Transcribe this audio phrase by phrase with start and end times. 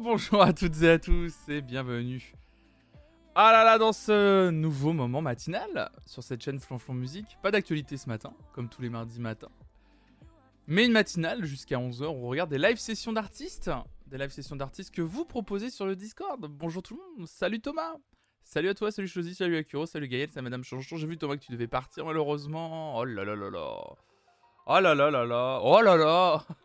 [0.00, 2.32] bonjour à toutes et à tous et bienvenue.
[3.34, 7.36] Ah là là, dans ce nouveau moment matinal sur cette chaîne Flanflon Musique.
[7.42, 9.50] Pas d'actualité ce matin, comme tous les mardis matins.
[10.66, 13.70] Mais une matinale jusqu'à 11h où on regarde des live sessions d'artistes.
[14.06, 16.40] Des live sessions d'artistes que vous proposez sur le Discord.
[16.48, 17.94] Bonjour tout le monde, salut Thomas.
[18.44, 20.96] Salut à toi, salut Chosy, salut Akuro, salut Gaël, salut Madame Chanchon.
[20.96, 22.96] J'ai vu Thomas que tu devais partir malheureusement.
[22.96, 23.80] Oh là là là là.
[24.66, 25.60] Oh là là là là.
[25.62, 26.44] Oh là là.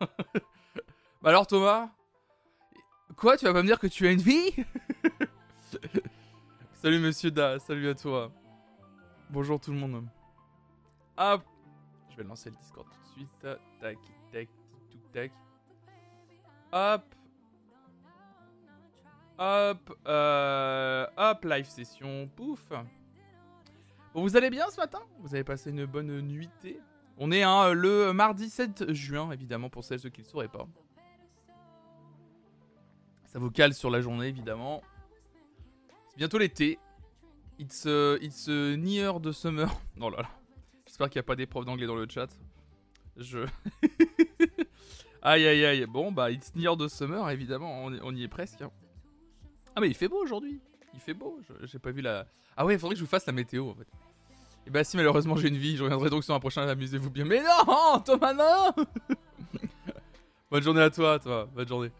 [1.22, 1.90] bah alors Thomas
[3.16, 4.54] Quoi Tu vas pas me dire que tu as une vie?
[6.74, 8.30] Salut Monsieur Da, salut à toi.
[9.30, 10.06] Bonjour tout le monde.
[11.16, 11.42] Hop
[12.10, 13.30] Je vais lancer le Discord tout de suite.
[13.80, 13.98] Tac,
[14.32, 14.48] tac,
[14.90, 15.32] tic, tac.
[16.72, 17.14] Hop
[19.38, 22.72] Hop euh, Hop, live session, pouf
[24.14, 25.00] vous allez bien ce matin?
[25.18, 26.78] Vous avez passé une bonne nuitée?
[27.18, 30.68] On est hein, le mardi 7 juin, évidemment, pour celles qui ne le sauraient pas.
[33.34, 34.80] Ça vous cale sur la journée, évidemment.
[36.10, 36.78] C'est bientôt l'été.
[37.58, 39.66] It's, uh, it's uh, near summer.
[40.00, 40.28] Oh là là.
[40.86, 42.28] J'espère qu'il n'y a pas d'épreuve d'anglais dans le chat.
[43.16, 43.40] Je.
[45.22, 45.84] aïe aïe aïe.
[45.86, 47.86] Bon, bah, it's near de summer, évidemment.
[47.86, 48.62] On, y est presque.
[48.62, 48.70] Hein.
[49.74, 50.60] Ah, mais il fait beau aujourd'hui.
[50.92, 51.40] Il fait beau.
[51.62, 52.28] J'ai pas vu la.
[52.56, 53.88] Ah, ouais, faudrait que je vous fasse la météo en fait.
[54.68, 56.68] Et bah, si malheureusement j'ai une vie, je reviendrai donc sur un prochain.
[56.68, 57.24] Amusez-vous bien.
[57.24, 58.84] Mais non, Thomas, non
[60.52, 61.48] Bonne journée à toi, toi.
[61.52, 61.90] Bonne journée.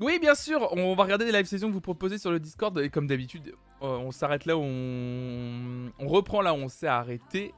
[0.00, 2.76] Oui, bien sûr, on va regarder les live sessions que vous proposez sur le Discord.
[2.80, 6.08] Et comme d'habitude, euh, on s'arrête là où on...
[6.08, 7.54] reprend là où on s'est arrêté.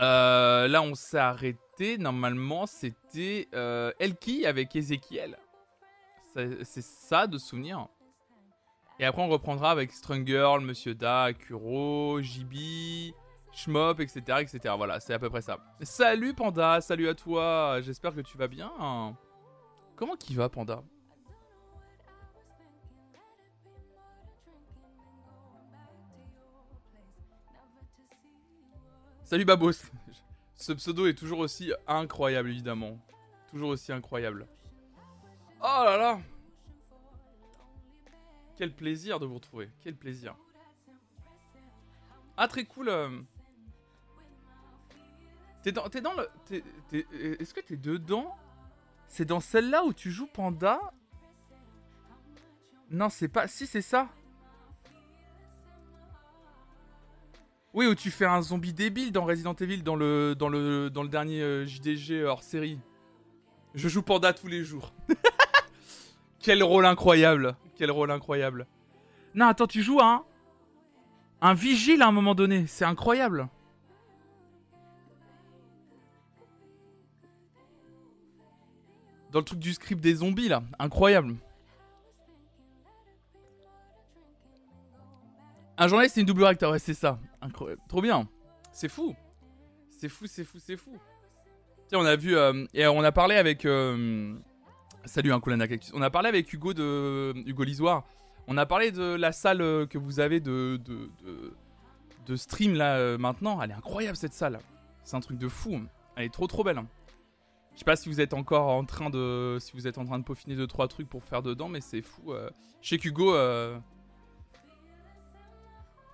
[0.00, 1.96] Euh, là, on s'est arrêté.
[1.96, 5.38] Normalement, c'était euh, Elki avec Ezekiel.
[6.34, 7.88] C'est ça de souvenir.
[8.98, 13.14] Et après, on reprendra avec Strong Girl, Monsieur Da, Kuro, JB,
[13.52, 14.20] Schmop, etc.
[14.40, 14.74] etc.
[14.76, 15.58] Voilà, c'est à peu près ça.
[15.80, 17.80] Salut Panda, salut à toi.
[17.80, 18.70] J'espère que tu vas bien.
[19.96, 20.82] Comment qui va, Panda?
[29.30, 29.84] Salut Babos
[30.56, 32.98] Ce pseudo est toujours aussi incroyable, évidemment.
[33.48, 34.48] Toujours aussi incroyable.
[35.60, 36.20] Oh là là
[38.56, 39.70] Quel plaisir de vous retrouver.
[39.84, 40.34] Quel plaisir.
[42.36, 42.88] Ah, très cool.
[42.88, 43.20] Euh.
[45.62, 46.28] T'es dans, dans le...
[47.40, 48.36] Est-ce que t'es dedans?
[49.06, 50.80] C'est dans celle-là où tu joues Panda?
[52.90, 53.46] Non, c'est pas...
[53.46, 54.08] Si, c'est ça.
[57.72, 61.04] Oui, où tu fais un zombie débile dans Resident Evil, dans le, dans le, dans
[61.04, 62.80] le dernier JDG euh, hors série.
[63.74, 64.92] Je joue Panda tous les jours.
[66.40, 67.54] Quel rôle incroyable.
[67.76, 68.66] Quel rôle incroyable.
[69.34, 70.24] Non, attends, tu joues un...
[71.40, 72.66] Un vigile à un moment donné.
[72.66, 73.48] C'est incroyable.
[79.30, 80.62] Dans le truc du script des zombies, là.
[80.78, 81.36] Incroyable.
[85.78, 87.18] Un journaliste, c'est une double acteur, c'est ça.
[87.88, 88.28] Trop bien.
[88.72, 89.14] C'est fou.
[89.88, 90.96] C'est fou, c'est fou, c'est fou.
[91.88, 92.36] Tiens, on a vu.
[92.36, 93.64] Euh, et on a parlé avec.
[93.64, 94.34] Euh,
[95.04, 95.92] salut, hein, Cactus.
[95.94, 97.32] On a parlé avec Hugo de.
[97.46, 98.04] Hugo Lisoire.
[98.46, 100.78] On a parlé de la salle euh, que vous avez de.
[100.84, 101.10] de,
[102.26, 103.60] de, stream là maintenant.
[103.60, 104.58] Elle est incroyable cette salle.
[105.02, 105.80] C'est un truc de fou.
[106.16, 106.80] Elle est trop trop belle.
[107.74, 110.18] Je sais pas si vous êtes encore en train de, si vous êtes en train
[110.18, 112.32] de peaufiner deux trois trucs pour faire dedans, mais c'est fou.
[112.32, 112.50] Euh.
[112.82, 113.78] Je sais qu'Hugo, euh,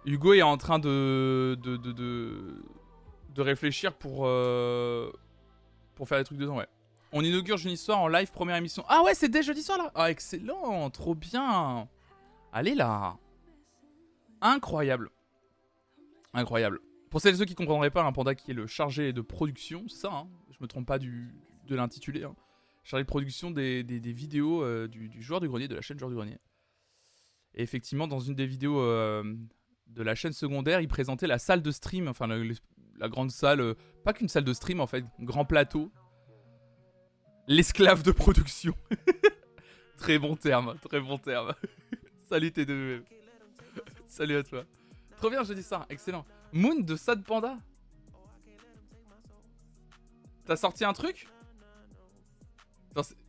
[0.07, 5.11] Hugo est en train de de, de, réfléchir pour euh,
[5.95, 6.69] pour faire des trucs dedans, ouais.
[7.13, 8.85] On inaugure jeudi soir en live première émission.
[8.89, 9.91] Ah ouais, c'est dès jeudi soir là.
[9.95, 11.89] Ah excellent, trop bien.
[12.53, 13.17] Allez là.
[14.41, 15.11] Incroyable.
[16.35, 16.81] Incroyable.
[17.11, 19.85] Pour celles et ceux qui comprendraient pas, un panda qui est le chargé de production,
[19.89, 21.35] c'est ça, hein je me trompe pas du,
[21.67, 22.35] de l'intitulé, hein.
[22.85, 26.17] chargé de production des, vidéos euh, du, joueur du grenier, de la chaîne joueur du
[26.17, 26.39] grenier.
[27.55, 29.35] Et effectivement, dans une des vidéos euh,
[29.89, 33.75] de la chaîne secondaire, il présentait la salle de stream, enfin la, grande salle, euh,
[34.05, 35.91] pas qu'une salle de stream en fait, grand plateau.
[37.49, 38.75] L'esclave de production.
[39.97, 41.55] très bon terme, très bon terme.
[42.29, 43.03] Salut T2.
[44.09, 44.65] Salut à toi.
[45.17, 46.25] Trop bien, je dis ça, excellent.
[46.53, 47.57] Moon de Sad Panda
[50.45, 51.29] T'as sorti un truc?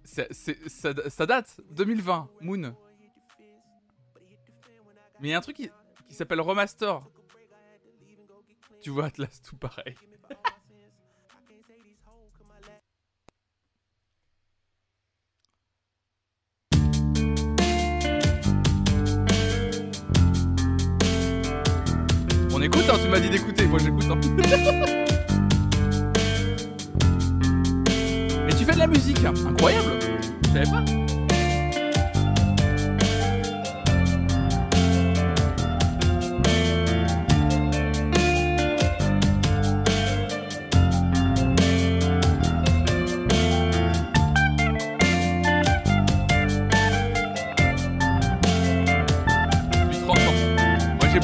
[0.04, 2.76] Ça, date 2020, Moon.
[5.20, 5.70] Mais il y a un truc qui,
[6.08, 7.02] qui s'appelle Remaster.
[8.82, 9.96] Tu vois Atlas tout pareil.
[22.54, 24.06] On écoute, hein, tu m'as dit d'écouter, moi j'écoute.
[24.10, 25.04] Hein.
[28.68, 29.24] fais de la musique.
[29.24, 30.00] Incroyable.
[30.44, 31.07] Je savais pas.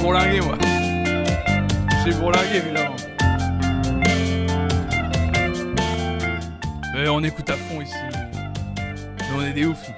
[0.03, 0.57] J'ai bourlingué, moi.
[2.03, 2.95] J'ai évidemment.
[6.93, 7.95] Mais on écoute à fond ici.
[8.75, 9.89] Mais on est des oufs.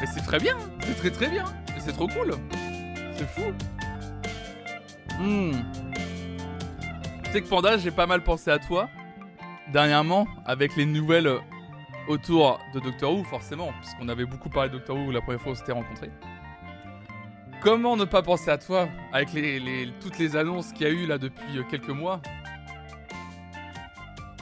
[0.00, 0.56] Mais c'est très bien.
[0.82, 1.44] C'est très très bien.
[1.78, 2.36] C'est trop cool.
[3.16, 3.52] C'est fou.
[5.18, 5.52] Hmm.
[7.24, 8.88] Tu sais que Panda, j'ai pas mal pensé à toi.
[9.72, 11.40] Dernièrement, avec les nouvelles
[12.06, 15.50] autour de Doctor Who, forcément, puisqu'on avait beaucoup parlé de Doctor Who la première fois
[15.50, 16.10] où on s'était rencontrés.
[17.62, 19.28] Comment ne pas penser à toi avec
[20.00, 22.20] toutes les annonces qu'il y a eu là depuis euh, quelques mois?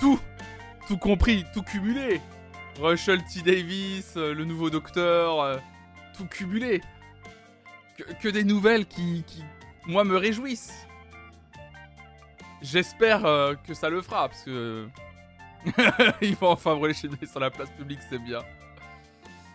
[0.01, 0.19] Tout
[0.89, 2.23] Tout compris, tout cumulé
[2.81, 3.43] Russell T.
[3.43, 5.59] Davis, euh, le nouveau docteur, euh,
[6.17, 6.81] tout cumulé.
[8.23, 9.23] Que, des nouvelles qui,
[9.85, 10.87] moi, me réjouissent.
[12.63, 13.21] J'espère
[13.67, 14.89] que ça le fera, parce que
[16.23, 18.41] Ils vont enfin brûler chez lui sur la place publique, c'est bien.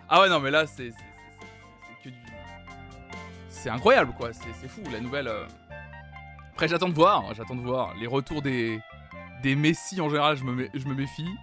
[0.07, 0.91] Ah ouais, non, mais là, c'est.
[3.65, 4.29] C'est incroyable, quoi.
[4.31, 5.27] C'est fou, la nouvelle.
[5.27, 5.43] Euh.
[6.53, 7.33] Après, j'attends de voir.
[7.33, 7.95] J'attends de voir.
[7.99, 8.79] Les retours des,
[9.41, 11.33] des Messi, en général, je me, méfie.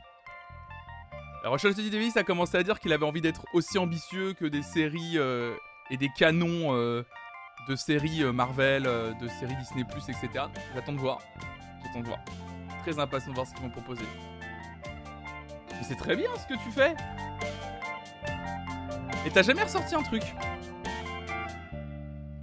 [1.43, 1.91] Alors, Charles T.
[1.91, 5.57] Davis a commencé à dire qu'il avait envie d'être aussi ambitieux que des séries euh,
[5.91, 7.03] et des canons euh,
[7.69, 10.45] de séries Marvel, de séries Disney, etc.
[10.77, 11.19] J'attends de voir.
[11.85, 12.21] J'attends de voir.
[12.85, 14.05] Très impatient de voir ce qu'ils vont proposer.
[15.73, 16.95] Mais c'est très bien ce que tu fais.
[19.27, 20.23] Et t'as jamais ressorti un truc?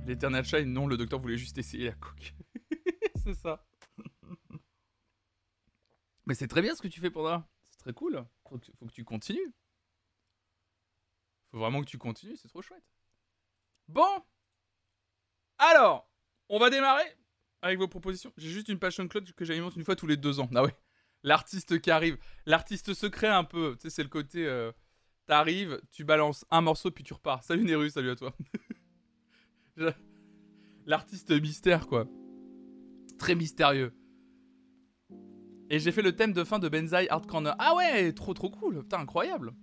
[0.10, 2.34] L'Eternal Shine, non, le docteur voulait juste essayer la coque.
[3.24, 3.64] c'est ça.
[6.26, 7.48] Mais c'est très bien ce que tu fais, Panda.
[7.70, 8.26] C'est très cool.
[8.50, 9.54] Faut que, faut que tu continues.
[11.52, 12.84] Faut vraiment que tu continues, c'est trop chouette.
[13.88, 14.26] Bon
[15.60, 16.12] Alors,
[16.50, 17.06] on va démarrer
[17.62, 18.34] avec vos propositions.
[18.36, 20.50] J'ai juste une page SoundCloud que j'alimente une fois tous les deux ans.
[20.56, 20.76] Ah ouais
[21.22, 22.18] L'artiste qui arrive.
[22.48, 23.76] L'artiste secret un peu.
[23.76, 24.48] Tu sais, c'est le côté.
[24.48, 24.72] Euh,
[25.28, 27.44] T'arrives, tu balances un morceau, puis tu repars.
[27.44, 28.36] Salut Neru, salut à toi.
[30.86, 32.08] L'artiste mystère, quoi.
[33.18, 33.94] Très mystérieux.
[35.70, 37.56] Et j'ai fait le thème de fin de Benzaï Art Corner.
[37.60, 38.80] Ah ouais, trop trop cool.
[38.82, 39.54] Putain, incroyable.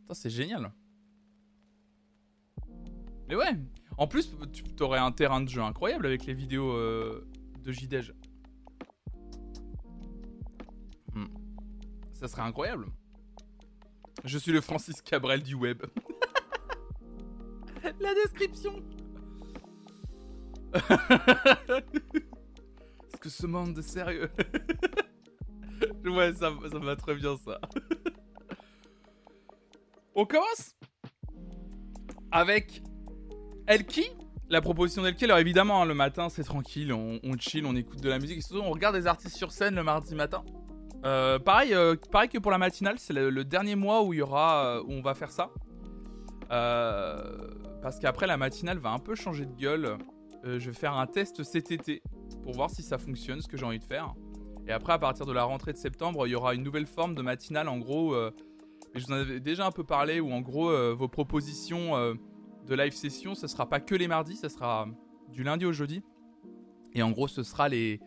[0.00, 0.72] Putain, c'est génial.
[3.28, 3.56] Mais ouais.
[3.96, 7.28] En plus, tu aurais un terrain de jeu incroyable avec les vidéos euh,
[7.62, 8.14] de JDEJ.
[12.18, 12.86] Ça serait incroyable.
[14.24, 15.84] Je suis le Francis Cabrel du web.
[18.00, 18.82] La description.
[23.04, 24.30] Est-ce que ce monde de sérieux
[26.04, 27.60] Ouais, ça, ça va très bien ça.
[30.14, 30.74] On commence
[32.32, 32.82] avec
[33.66, 34.10] Elki.
[34.50, 38.08] La proposition d'Elki, alors évidemment, hein, le matin c'est tranquille, on, chill, on écoute de
[38.08, 40.42] la musique, on regarde des artistes sur scène le mardi matin.
[41.04, 45.02] Euh, pareil, euh, pareil que pour la matinale, c'est le, dernier mois euh, où on
[45.02, 45.50] va faire ça.
[46.48, 49.98] parce qu'après la matinale va un peu changer de gueule.
[50.58, 52.02] Je vais faire un test cet été
[52.42, 54.14] pour voir si ça fonctionne, ce que j'ai envie de faire.
[54.66, 57.14] Et après, à partir de la rentrée de septembre, il y aura une nouvelle forme
[57.14, 57.68] de matinale.
[57.68, 58.14] En gros,
[58.94, 61.94] je vous en avais déjà un peu parlé, où en gros, vos propositions
[62.66, 64.86] de live session, ce sera pas que les mardis, ça sera
[65.32, 66.02] du lundi au jeudi.
[66.94, 68.00] Et en gros, ce sera les,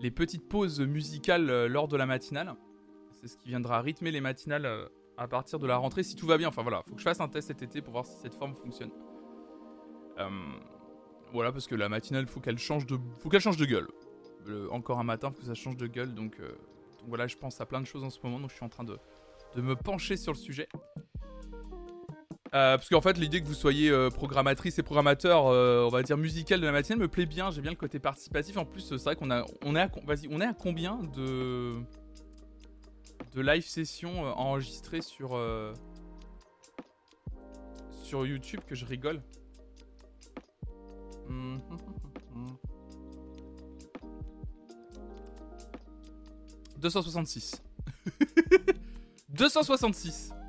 [0.00, 2.54] les petites pauses musicales euh, lors de la matinale.
[3.12, 6.26] C'est ce qui viendra rythmer les matinales euh, à partir de la rentrée si tout
[6.26, 6.48] va bien.
[6.48, 8.54] Enfin voilà, faut que je fasse un test cet été pour voir si cette forme
[8.54, 8.90] fonctionne.
[10.18, 10.28] Euh,
[11.34, 13.88] voilà, parce que la matinale, faut qu'elle change de, faut qu'elle change de gueule.
[14.70, 16.14] encore un matin, faut que ça change de gueule.
[16.14, 16.40] Donc,
[17.04, 18.70] donc, voilà, je pense à plein de choses en ce moment, donc je suis en
[18.70, 18.98] train de,
[19.56, 20.68] me pencher sur le sujet.
[22.54, 26.02] Euh, parce qu'en fait, l'idée que vous soyez euh, programmatrice et programmateur, euh, on va
[26.02, 27.50] dire musical de la matinée, me plaît bien.
[27.50, 28.56] J'ai bien le côté participatif.
[28.56, 31.74] En plus, c'est vrai qu'on a, on est, à, est à combien de
[33.34, 35.38] de live sessions enregistrées sur
[38.02, 39.20] sur YouTube que je rigole?
[46.78, 47.62] 266.
[49.30, 50.32] 266.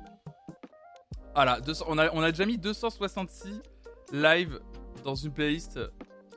[1.34, 3.60] Voilà, on, a, on a déjà mis 266
[4.10, 4.58] live
[5.04, 5.78] dans une playlist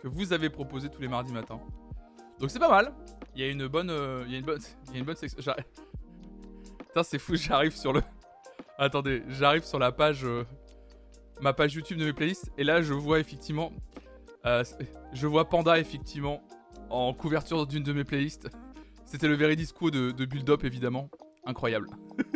[0.02, 1.62] que vous avez proposé tous les mardis matins.
[2.38, 2.94] Donc c'est pas mal.
[3.34, 4.60] Il y a une bonne, euh, il y a une bonne,
[4.94, 5.06] il.
[6.80, 8.02] Putain, c'est fou, j'arrive sur le.
[8.78, 10.46] Attendez, j'arrive sur la page, euh,
[11.40, 13.72] ma page YouTube de mes playlists, et là je vois effectivement,
[14.50, 14.64] euh,
[15.14, 16.42] je vois Panda effectivement
[16.90, 18.50] en couverture d'une de mes playlists.
[19.06, 21.10] C'était le Veridisco de, de Build Up évidemment,
[21.46, 21.90] incroyable.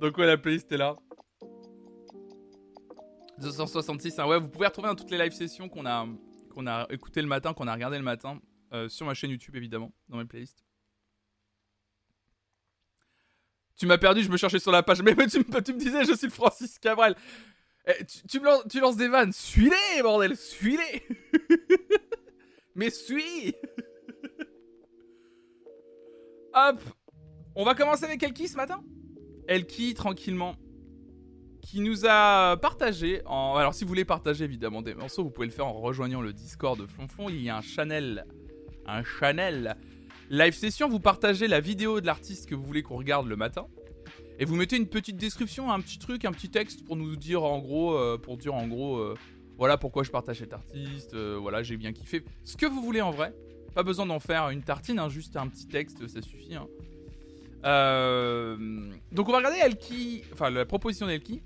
[0.00, 0.94] Donc ouais, la playlist est là.
[3.38, 4.26] 266, hein.
[4.26, 6.06] ouais, vous pouvez retrouver dans toutes les live sessions qu'on a,
[6.54, 8.40] qu'on a le matin, qu'on a regardé le matin,
[8.72, 10.64] euh, sur ma chaîne YouTube évidemment, dans mes playlists.
[13.76, 16.04] Tu m'as perdu, je me cherchais sur la page, mais, tu, me, tu me disais,
[16.04, 17.14] je suis Francis Cabrel.
[17.98, 18.40] Eh, tu,
[18.80, 19.32] lances des vannes.
[19.32, 21.02] Suis-les, bordel, suis-les.
[22.74, 23.54] Mais suis.
[26.54, 26.80] Hop.
[27.54, 28.82] On va commencer avec Elki ce matin.
[29.48, 30.54] Elki, tranquillement.
[31.62, 33.22] Qui nous a partagé.
[33.26, 33.56] En...
[33.56, 36.32] Alors, si vous voulez partager évidemment des morceaux, vous pouvez le faire en rejoignant le
[36.32, 37.28] Discord de Flonflon.
[37.28, 38.24] Il y a un channel.
[38.86, 39.76] Un channel.
[40.30, 43.66] Live session, vous partagez la vidéo de l'artiste que vous voulez qu'on regarde le matin.
[44.40, 47.44] Et vous mettez une petite description, un petit truc, un petit texte pour nous dire
[47.44, 49.14] en gros, euh, pour dire en gros, euh,
[49.58, 52.24] voilà pourquoi je partage cet artiste, euh, voilà j'ai bien kiffé.
[52.44, 53.34] Ce que vous voulez en vrai.
[53.74, 56.56] Pas besoin d'en faire une tartine, hein, juste un petit texte, ça suffit.
[56.56, 56.66] hein.
[59.12, 61.42] Donc on va regarder Elki, enfin la proposition d'Elki.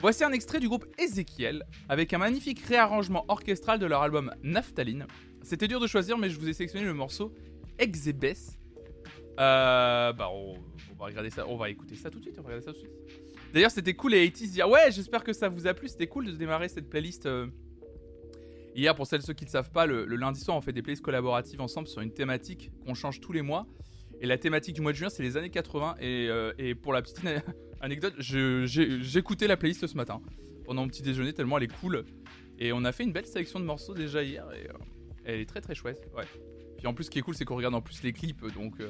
[0.00, 5.06] Voici un extrait du groupe Ezekiel avec un magnifique réarrangement orchestral de leur album Naphtaline.
[5.42, 7.34] C'était dur de choisir, mais je vous ai sélectionné le morceau
[7.78, 8.54] Exebes.
[9.36, 10.54] Bah on
[11.10, 12.86] va ça, on va écouter ça tout de suite, on ça tout.
[13.52, 16.26] D'ailleurs, c'était cool les 80s dire ouais, j'espère que ça vous a plu, c'était cool
[16.26, 17.26] de démarrer cette playlist.
[17.26, 17.46] euh,
[18.74, 21.04] Hier, pour celles ceux qui ne savent pas, le, lundi soir, on fait des playlists
[21.04, 23.66] collaboratives ensemble sur une thématique qu'on change tous les mois.
[24.22, 25.96] Et la thématique du mois de juin, c'est les années 80.
[26.00, 27.42] Et, euh, et pour la petite ane-
[27.80, 28.14] anecdote,
[29.18, 30.22] écouté la playlist ce matin
[30.64, 32.04] pendant mon petit déjeuner, tellement elle est cool.
[32.58, 34.46] Et on a fait une belle sélection de morceaux déjà hier.
[34.52, 34.72] Et euh,
[35.24, 36.08] elle est très très chouette.
[36.16, 36.24] Ouais.
[36.78, 38.42] Puis en plus, ce qui est cool, c'est qu'on regarde en plus les clips.
[38.54, 38.80] Donc,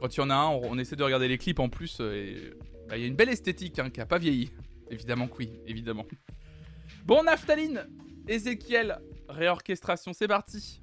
[0.00, 1.98] quand il y en a un, on, essaie de regarder les clips en plus.
[2.00, 4.50] euh, bah, il y a une belle esthétique hein, qui a pas vieilli.
[4.90, 6.06] Évidemment oui, évidemment.
[7.04, 7.86] Bon, Naphtaline,
[8.26, 10.82] Ezekiel, réorchestration, c'est parti.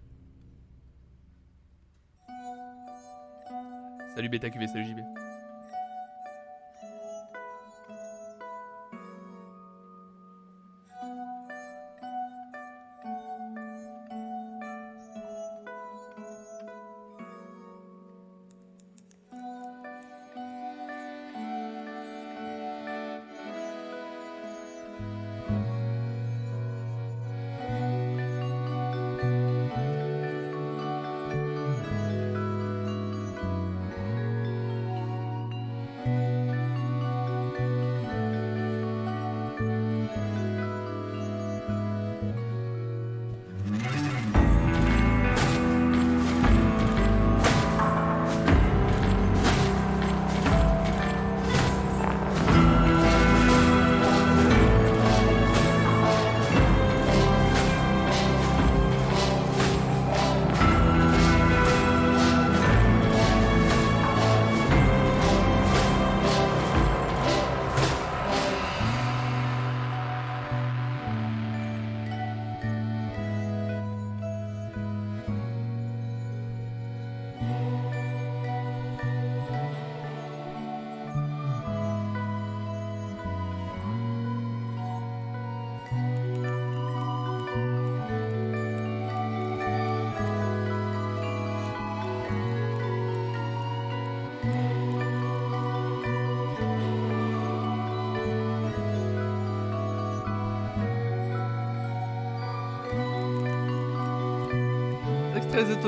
[4.15, 5.26] Salut Beta QV, salut JB.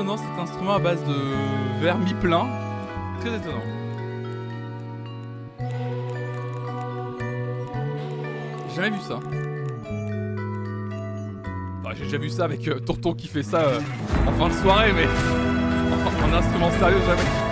[0.00, 2.48] Étonnant cet instrument à base de verre mi-plein.
[3.20, 3.60] Très étonnant.
[8.68, 9.18] J'ai jamais vu ça.
[11.80, 12.80] Enfin, J'ai déjà vu ça avec euh,
[13.18, 13.80] qui fait ça euh,
[14.26, 15.04] en fin de soirée, mais
[16.24, 17.49] en instrument sérieux, jamais.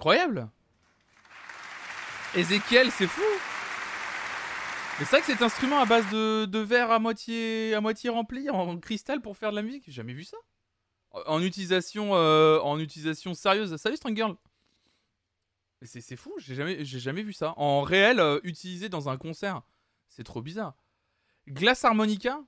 [0.00, 0.48] Incroyable
[2.34, 3.20] Ezekiel, c'est fou
[4.98, 8.08] Mais c'est vrai que cet instrument à base de, de verre à moitié, à moitié
[8.08, 10.38] rempli en cristal pour faire de la musique, j'ai jamais vu ça.
[11.26, 13.76] En- utilisation, euh, en utilisation sérieuse.
[13.76, 14.36] Salut Strong
[15.82, 17.52] C'est fou, j'ai jamais, jamais vu ça.
[17.58, 19.60] En réel, euh, utilisé dans un concert.
[20.08, 20.76] C'est trop bizarre.
[21.46, 22.40] Glace Harmonica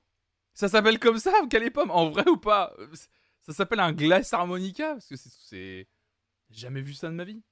[0.55, 2.73] Ça s'appelle comme ça, Calépom En vrai ou pas?
[3.43, 5.87] Ça s'appelle un glace harmonica Parce que c'est.
[6.49, 7.43] Jamais vu ça de ma vie.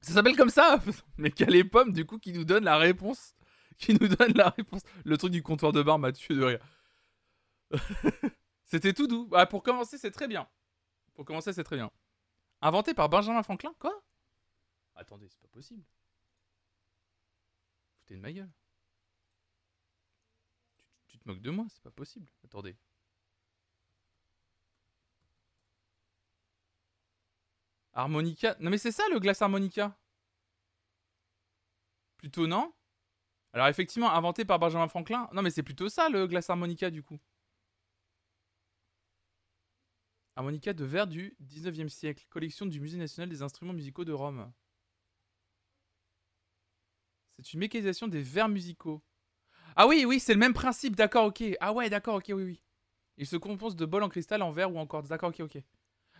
[0.00, 0.80] Ça s'appelle comme ça
[1.16, 3.34] Mais Calépom, du coup, qui nous donne la réponse.
[3.78, 4.82] Qui nous donne la réponse.
[5.04, 6.66] Le truc du comptoir de bar m'a tué de rire.
[8.64, 9.28] C'était tout doux.
[9.32, 10.48] Ah, pour commencer, c'est très bien.
[11.14, 11.90] Pour commencer, c'est très bien.
[12.60, 14.02] Inventé par Benjamin Franklin Quoi?
[14.94, 15.84] Attendez, c'est pas possible.
[18.00, 18.50] Foutez de ma gueule.
[21.06, 22.26] Tu, te moques de moi, c'est pas possible.
[22.44, 22.76] Attendez.
[27.98, 28.56] Harmonica.
[28.60, 29.98] Non mais c'est ça le glace harmonica.
[32.18, 32.72] Plutôt non?
[33.52, 35.28] Alors effectivement, inventé par Benjamin Franklin.
[35.32, 37.18] Non mais c'est plutôt ça le glace harmonica du coup.
[40.36, 44.50] Harmonica de verre du 19e siècle, collection du Musée national des instruments musicaux de Rome.
[47.38, 49.02] C'est une mécanisation des verres musicaux.
[49.76, 51.44] Ah oui, oui, c'est le même principe, d'accord, ok.
[51.60, 52.62] Ah ouais, d'accord, ok, oui, oui.
[53.18, 55.62] Il se compose de bols en cristal, en verre ou en quartz, d'accord, ok, ok.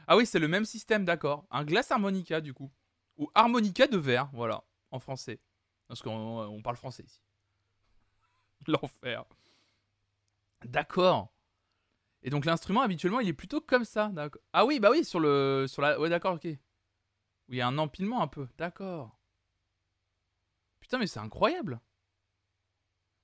[0.09, 1.47] Ah oui, c'est le même système, d'accord.
[1.51, 2.73] Un glace harmonica, du coup.
[3.19, 5.39] Ou harmonica de verre, voilà, en français.
[5.87, 7.23] Parce qu'on parle français ici.
[8.67, 9.25] L'enfer.
[10.65, 11.33] D'accord.
[12.23, 14.11] Et donc l'instrument habituellement il est plutôt comme ça.
[14.53, 15.67] Ah oui, bah oui, sur le.
[15.69, 16.01] Sur la...
[16.01, 16.45] Ouais, d'accord, ok.
[16.45, 16.59] Oui,
[17.49, 18.49] il y a un empilement un peu.
[18.57, 19.19] D'accord.
[20.81, 21.81] Putain, mais c'est incroyable.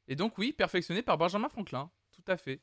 [0.07, 1.91] Et donc, oui, perfectionné par Benjamin Franklin.
[2.12, 2.61] Tout à fait.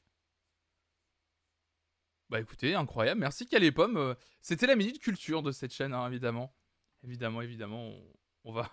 [2.31, 3.20] Bah écoutez, incroyable.
[3.20, 3.98] Merci Calépom.
[3.98, 6.55] Euh, c'était la minute culture de cette chaîne, hein, évidemment.
[7.03, 7.91] Évidemment, évidemment,
[8.46, 8.72] on, va.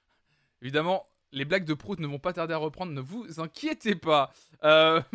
[0.62, 2.92] évidemment, les blagues de Prout ne vont pas tarder à reprendre.
[2.92, 4.30] Ne vous inquiétez pas.
[4.62, 5.00] Euh.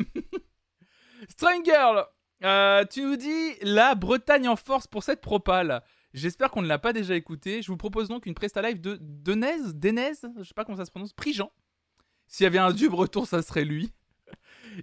[2.43, 5.81] Euh, tu nous dis la Bretagne en force pour cette propale.
[6.13, 7.61] J'espère qu'on ne l'a pas déjà écouté.
[7.61, 10.83] Je vous propose donc une presta live de Denez, Denez, je sais pas comment ça
[10.83, 11.53] se prononce, Prigent.
[12.27, 13.93] S'il y avait un dieu breton, ça serait lui.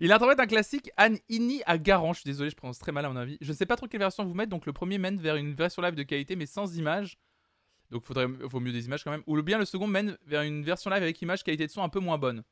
[0.01, 2.13] Il interprète un classique Anne Inni à Garant.
[2.13, 3.39] Je suis désolé, je prononce très mal à mon avis.
[3.41, 5.55] Je ne sais pas trop quelle version vous mettre, donc le premier mène vers une
[5.55, 7.19] version live de qualité mais sans images.
[7.91, 9.25] Donc faudrait, vaut mieux des images quand même.
[9.27, 11.89] Ou bien le second mène vers une version live avec images qualité de son un
[11.89, 12.45] peu moins bonne.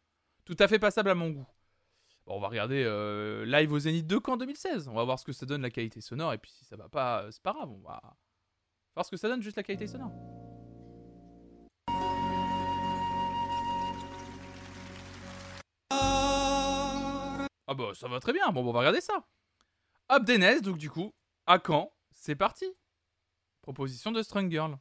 [0.45, 1.47] Tout à fait passable à mon goût
[2.29, 4.89] on va regarder euh, live au Zénith 2 en 2016.
[4.89, 6.33] On va voir ce que ça donne la qualité sonore.
[6.33, 7.71] Et puis si ça va pas, euh, c'est pas grave.
[7.71, 8.01] On va
[8.95, 10.13] voir ce que ça donne juste la qualité sonore.
[17.69, 18.51] Ah bah ça va très bien.
[18.51, 19.25] Bon, on va regarder ça.
[20.09, 21.13] Hop Denez, donc du coup,
[21.47, 22.67] à quand C'est parti?
[23.63, 24.79] Proposition de Strong Girl.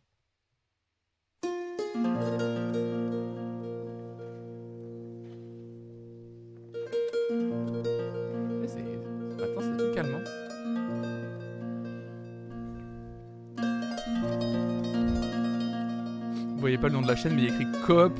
[16.68, 18.12] voyez pas le nom de la chaîne, mais il y a écrit Coop,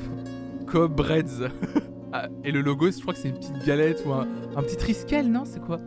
[0.66, 1.50] Coop Breads.
[2.12, 4.26] Ah, et le logo, je crois que c'est une petite galette ou un,
[4.62, 5.44] petit triskel, non?
[5.44, 5.78] C'est quoi?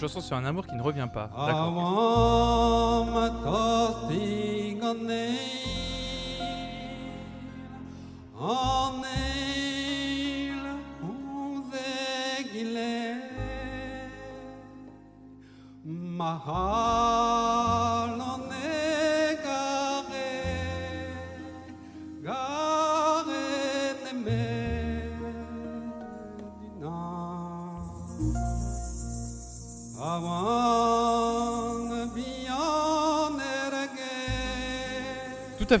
[0.00, 1.28] chanson sur un amour qui ne revient pas.
[1.36, 1.72] Ah, D'accord.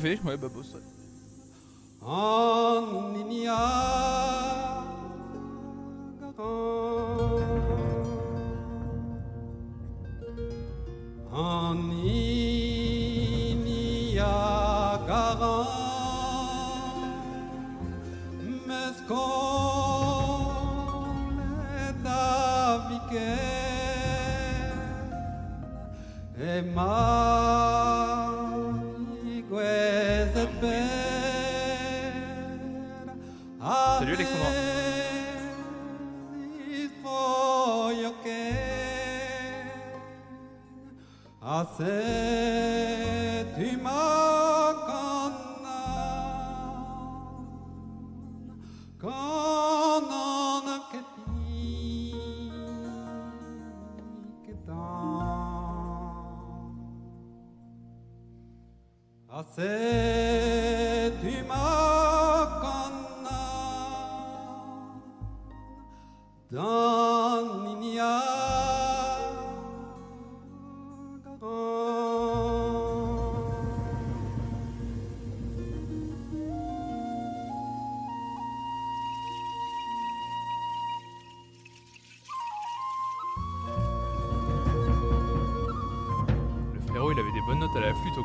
[0.00, 0.80] vez, mas babuçou.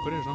[0.06, 0.30] 不认识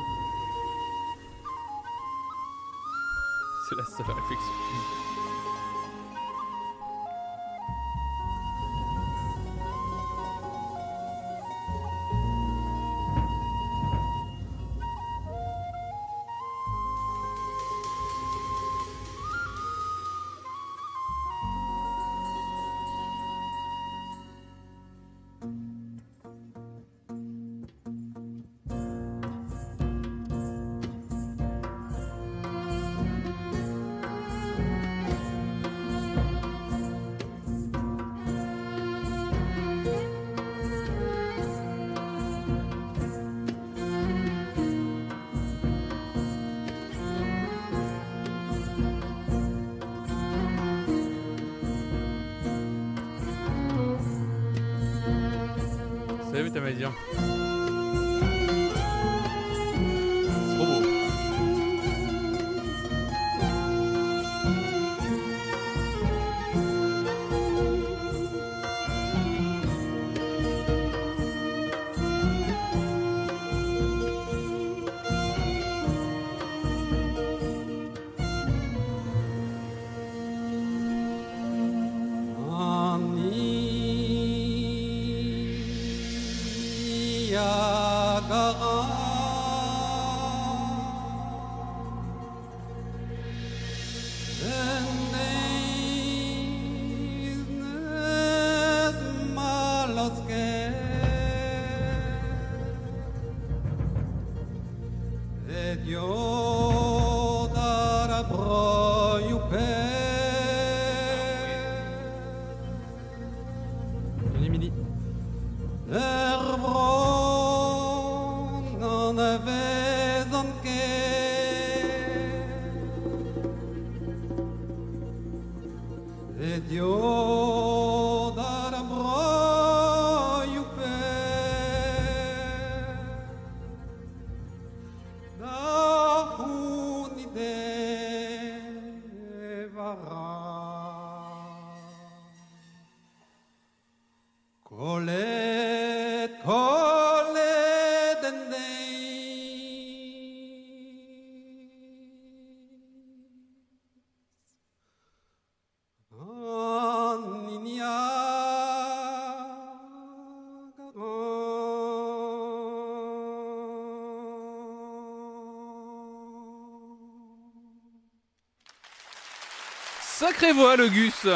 [170.30, 171.26] Sacré voix, le Gus.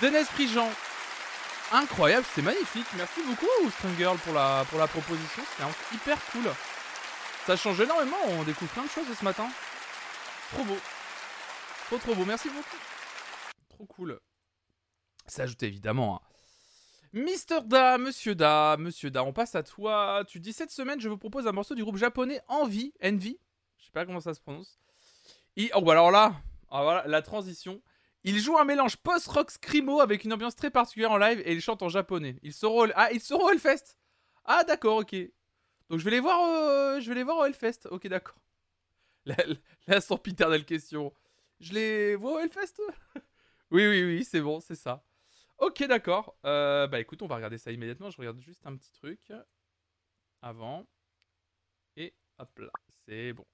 [0.00, 0.70] Denise Prigent.
[1.70, 2.86] Incroyable, c'est magnifique.
[2.96, 5.42] Merci beaucoup, String Girl, pour la, pour la proposition.
[5.44, 6.50] C'était hyper cool.
[7.46, 8.16] Ça change énormément.
[8.28, 9.46] On découvre plein de choses ce matin.
[10.54, 10.78] Trop beau.
[11.88, 12.24] Trop, trop beau.
[12.24, 12.78] Merci beaucoup.
[13.68, 14.18] Trop cool.
[15.26, 16.22] Ça ajoute évidemment.
[16.24, 16.26] Hein.
[17.12, 20.24] Mister Da, Monsieur Da, Monsieur Da, on passe à toi.
[20.26, 22.94] Tu dis cette semaine, je vous propose un morceau du groupe japonais Envy.
[23.04, 23.38] Envy.
[23.76, 24.78] Je sais pas comment ça se prononce.
[25.58, 26.32] Et, oh, bah alors là,
[26.70, 27.82] ah, alors là la transition.
[28.24, 31.60] Il joue un mélange post-rock scrimo avec une ambiance très particulière en live et il
[31.60, 32.36] chante en japonais.
[32.42, 33.96] Il sera ah, il sera au Hellfest.
[34.44, 35.14] Ah d'accord, ok.
[35.88, 37.88] Donc je vais les voir, euh, je vais les voir au Hellfest.
[37.90, 38.36] Ok, d'accord.
[39.26, 39.36] La,
[39.86, 41.12] la, sempiternelle question.
[41.60, 42.80] Je les vois au Hellfest
[43.70, 45.04] Oui, oui, oui, c'est bon, c'est ça.
[45.58, 46.36] Ok, d'accord.
[46.46, 48.08] Euh, bah écoute, on va regarder ça immédiatement.
[48.08, 49.30] Je regarde juste un petit truc
[50.40, 50.86] avant.
[51.96, 52.70] Et hop là,
[53.04, 53.44] c'est bon.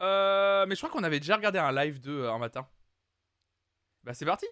[0.00, 2.68] Euh, mais je crois qu'on avait déjà regardé un live de un matin.
[4.04, 4.46] Bah c'est parti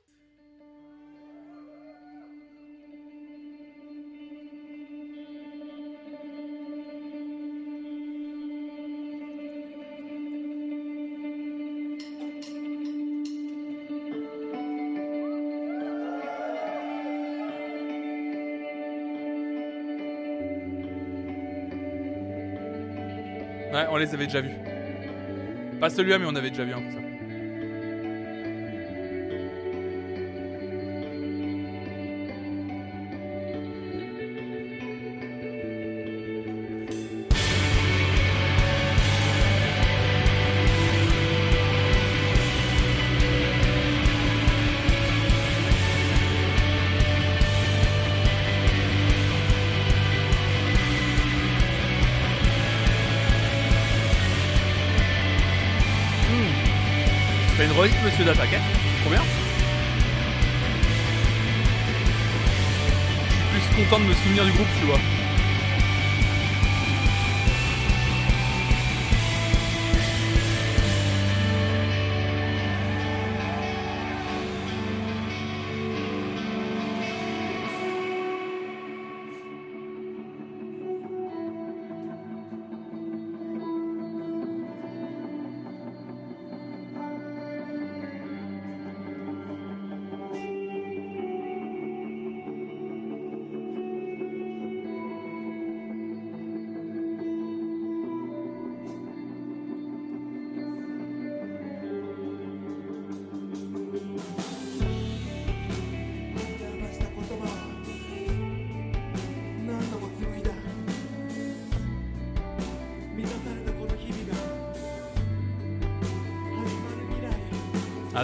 [23.73, 24.51] Ouais, on les avait déjà vus.
[25.81, 27.12] Pas celui-là, mais on avait déjà vu un peu ça.
[58.13, 58.31] Monsieur.
[58.31, 59.23] Hein.
[63.55, 64.99] Je suis plus content de me souvenir du groupe, tu vois.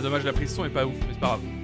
[0.09, 1.58] Dommage la prise son est pas ouf, mais c'est pas grave.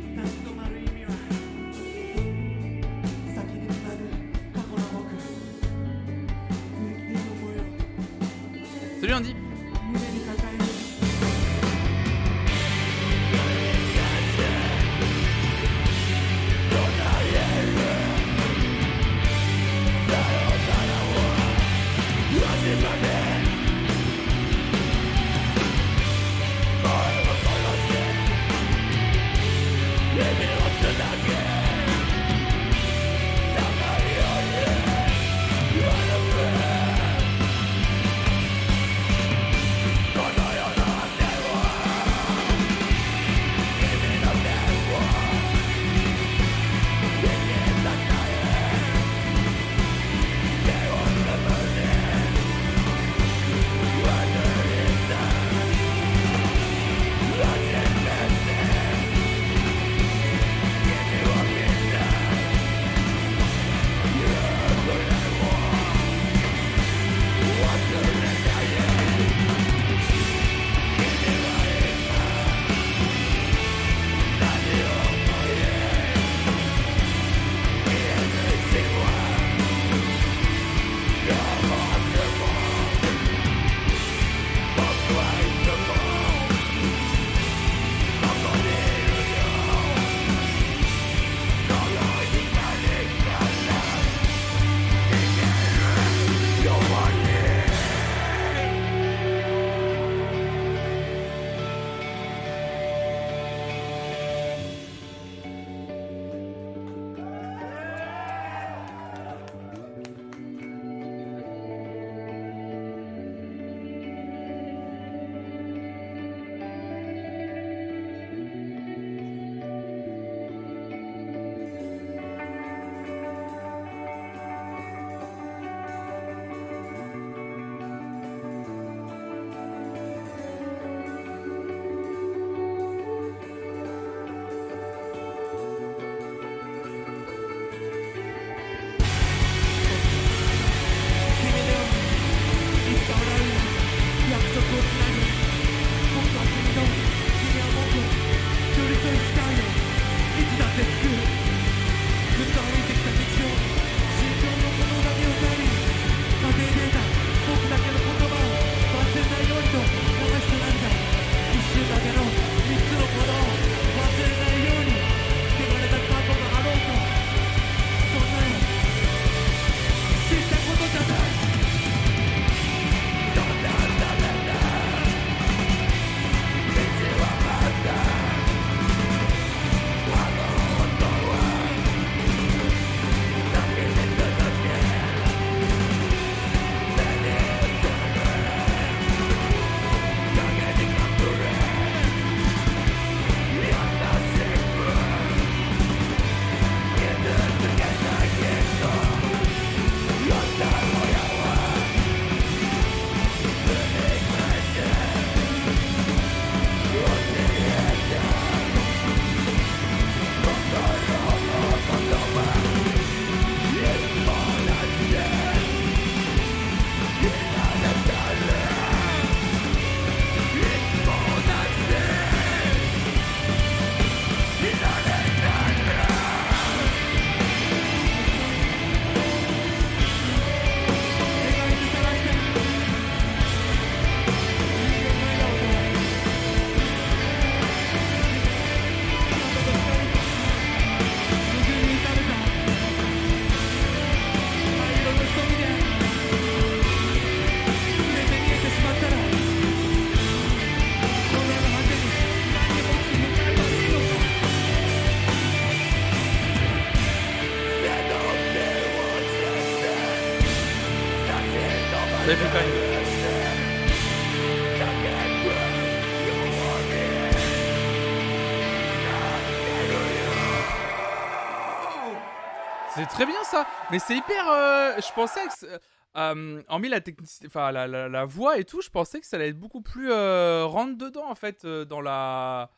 [273.94, 274.48] Mais c'est hyper.
[274.50, 275.52] euh, je pensais que.
[275.54, 275.80] c'est-
[276.16, 279.58] Euh, hormis la technicité, enfin la, voix et tout, je pensais que ça allait être
[279.58, 282.70] beaucoup plus euh, rentre dedans en fait euh, dans la.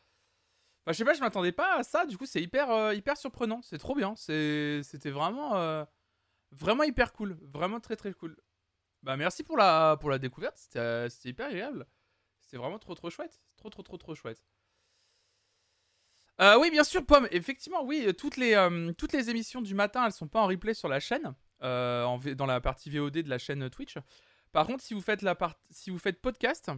[0.85, 2.05] Enfin, je sais pas, je m'attendais pas à ça.
[2.07, 3.61] Du coup, c'est hyper euh, hyper surprenant.
[3.61, 4.15] C'est trop bien.
[4.15, 5.85] C'était vraiment euh,
[6.51, 8.37] vraiment hyper cool, vraiment très très cool.
[9.03, 10.59] Bah merci pour la pour la découverte.
[10.75, 11.85] Euh, c'était hyper agréable.
[12.41, 13.41] C'était vraiment trop trop chouette.
[13.57, 14.43] Trop trop trop trop chouette.
[16.39, 17.27] Euh, oui, bien sûr, Pomme.
[17.31, 20.47] Effectivement, oui, euh, toutes les, euh, toutes les émissions du matin, elles sont pas en
[20.47, 23.95] replay sur la chaîne, dans la partie VOD de la chaîne Twitch.
[24.51, 25.55] Par contre, si vous faites, la part...
[25.71, 26.71] si vous faites podcast,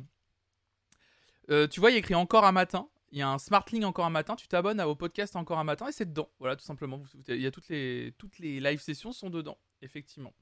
[1.48, 2.88] tu vois, il y a écrit encore un matin.
[3.12, 4.36] Il y a un Smart Link encore un matin.
[4.36, 6.30] Tu t'abonnes au podcast encore un matin et c'est dedans.
[6.40, 7.02] Voilà, tout simplement.
[7.28, 10.34] Il y a toutes les, toutes les live sessions sont dedans, effectivement.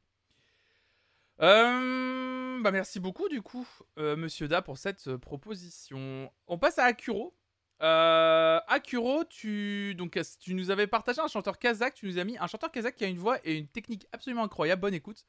[1.39, 6.31] Bah merci beaucoup du coup, Monsieur Da, pour cette proposition.
[6.47, 7.33] On passe à Akuro.
[7.82, 11.94] Euh, Akuro, tu donc tu nous avais partagé un chanteur kazakh.
[11.94, 14.44] Tu nous as mis un chanteur kazakh qui a une voix et une technique absolument
[14.44, 14.82] incroyable.
[14.82, 15.26] Bonne écoute.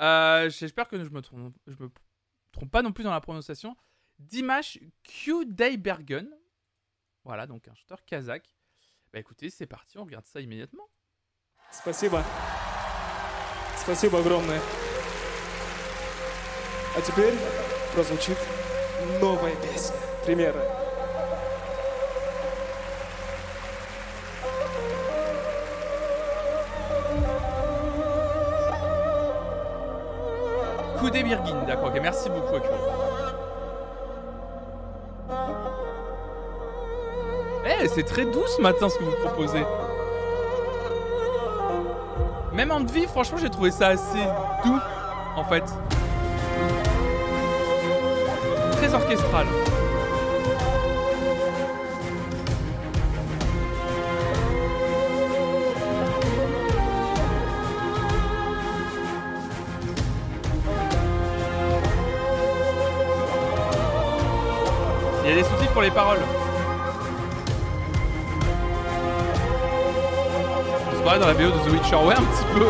[0.00, 1.90] Euh, J'espère que je me trompe, je me
[2.52, 3.76] trompe pas non plus dans la prononciation.
[4.18, 6.28] Dimash Kudaibergen.
[7.24, 8.56] Voilà, donc un chanteur kazakh.
[9.12, 10.88] Bah écoutez, c'est parti, on regarde ça immédiatement.
[11.70, 12.22] Спасибо.
[13.76, 14.60] Спасибо огромное.
[16.94, 17.34] А теперь
[17.94, 18.38] прозвучит
[19.20, 19.96] новая песня.
[20.24, 20.75] Примеры.
[31.67, 32.63] D'accord, merci beaucoup.
[37.65, 39.65] Eh, c'est très doux ce matin ce que vous proposez.
[42.53, 44.23] Même en vie, franchement, j'ai trouvé ça assez
[44.65, 44.79] doux,
[45.35, 45.63] en fait.
[48.71, 49.45] Très orchestral.
[65.81, 66.19] Les paroles.
[71.05, 72.65] Dans la BO de The Witcher, un petit peu.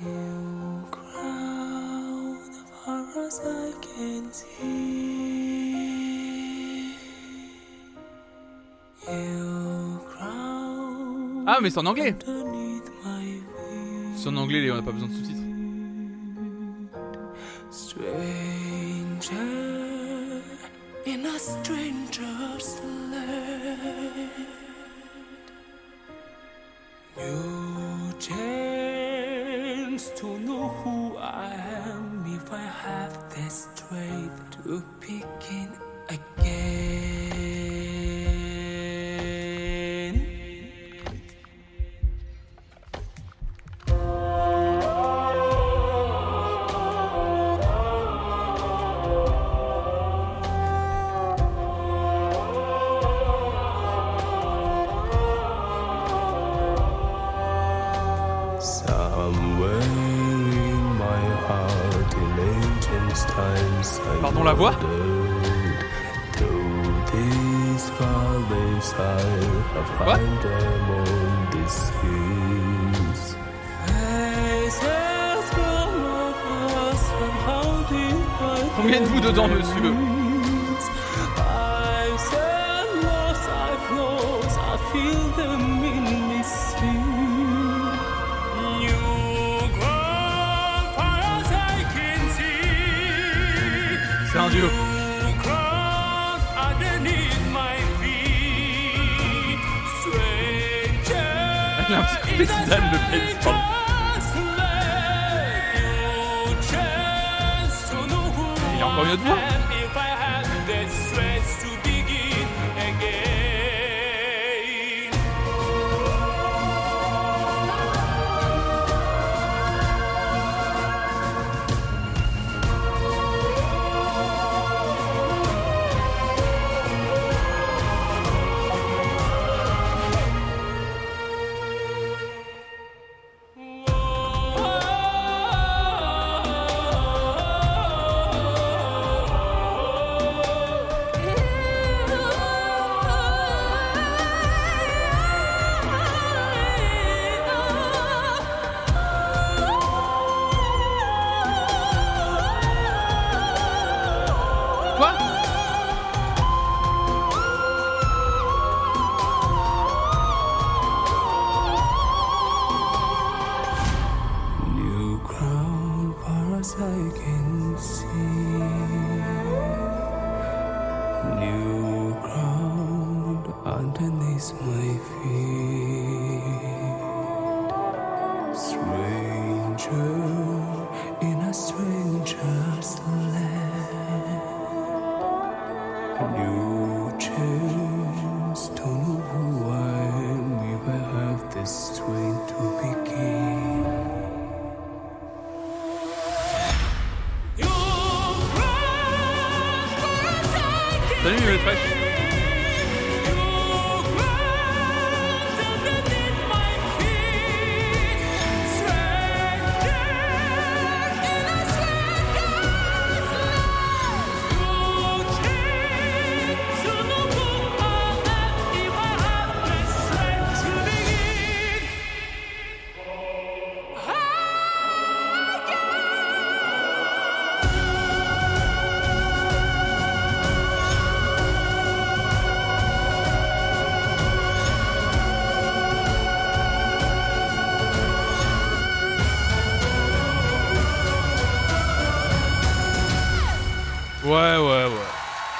[0.00, 2.50] You crown
[2.84, 4.95] far as I can see.
[11.46, 12.14] Ah, mais c'est en anglais.
[14.16, 15.45] C'est en anglais, on n'a pas besoin de sous-titres.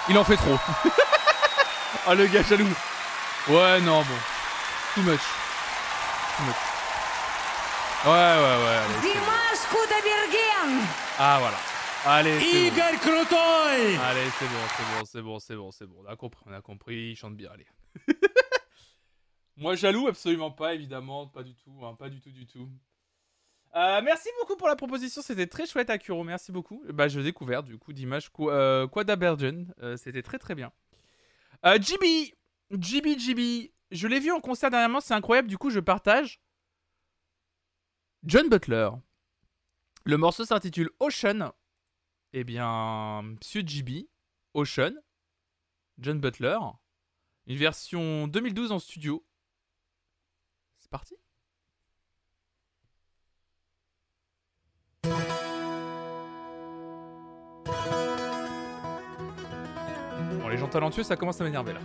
[0.09, 0.57] Il en fait trop.
[2.07, 2.65] ah, le gars jaloux.
[3.49, 4.19] Ouais, non, bon.
[4.95, 5.21] Too much.
[6.37, 6.57] Too much.
[8.05, 9.01] Ouais, ouais, ouais.
[9.03, 9.47] Dimas
[11.19, 11.57] Ah, voilà.
[12.05, 12.77] Allez, c'est bon.
[14.05, 15.97] Allez, c'est bon, c'est bon, c'est bon, c'est bon, c'est bon.
[16.05, 17.11] On a compris, on a compris.
[17.11, 17.67] Il chante bien, allez.
[19.57, 21.27] Moi, jaloux, absolument pas, évidemment.
[21.27, 22.69] Pas du tout, hein, pas du tout, du tout.
[23.77, 26.83] Euh, merci beaucoup pour la proposition, c'était très chouette Akuro, merci beaucoup.
[26.89, 30.73] Bah, je découvert du coup d'image Qu- euh, Quadabergen, euh, c'était très très bien.
[31.67, 32.35] Euh, GB,
[32.71, 36.41] GB, GB, je l'ai vu en concert dernièrement, c'est incroyable, du coup je partage.
[38.25, 38.89] John Butler.
[40.05, 41.53] Le morceau s'intitule Ocean.
[42.33, 44.09] Eh bien, Monsieur GB,
[44.55, 44.95] Ocean,
[45.99, 46.59] John Butler,
[47.47, 49.27] une version 2012 en studio.
[50.79, 51.15] C'est parti.
[60.77, 61.81] Talentueux, ça commence à m'énerver là.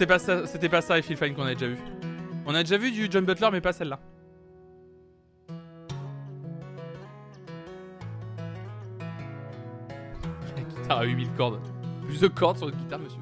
[0.00, 1.76] C'était pas ça, c'était pas Phil Fine qu'on a déjà vu.
[2.46, 4.00] On a déjà vu du John Butler, mais pas celle-là.
[10.56, 11.60] La guitare à 8000 cordes.
[12.06, 13.20] Plus de cordes sur votre guitare, monsieur.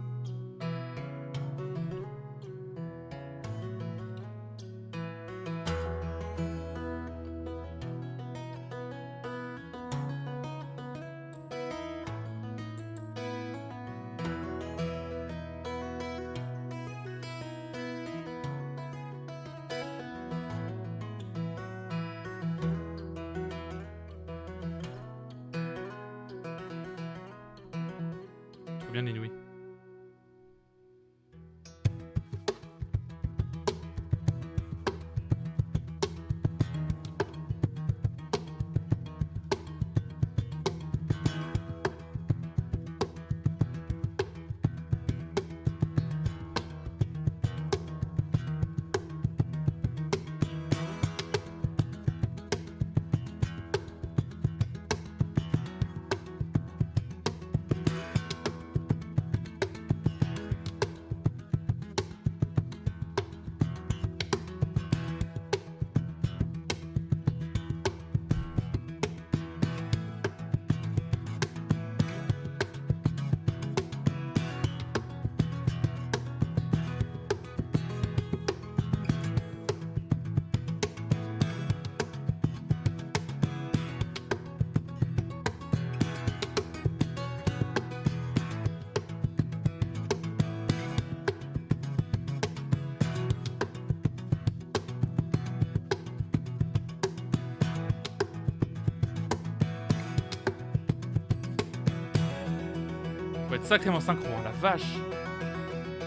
[103.68, 104.82] Sacrément synchro, hein, la vache.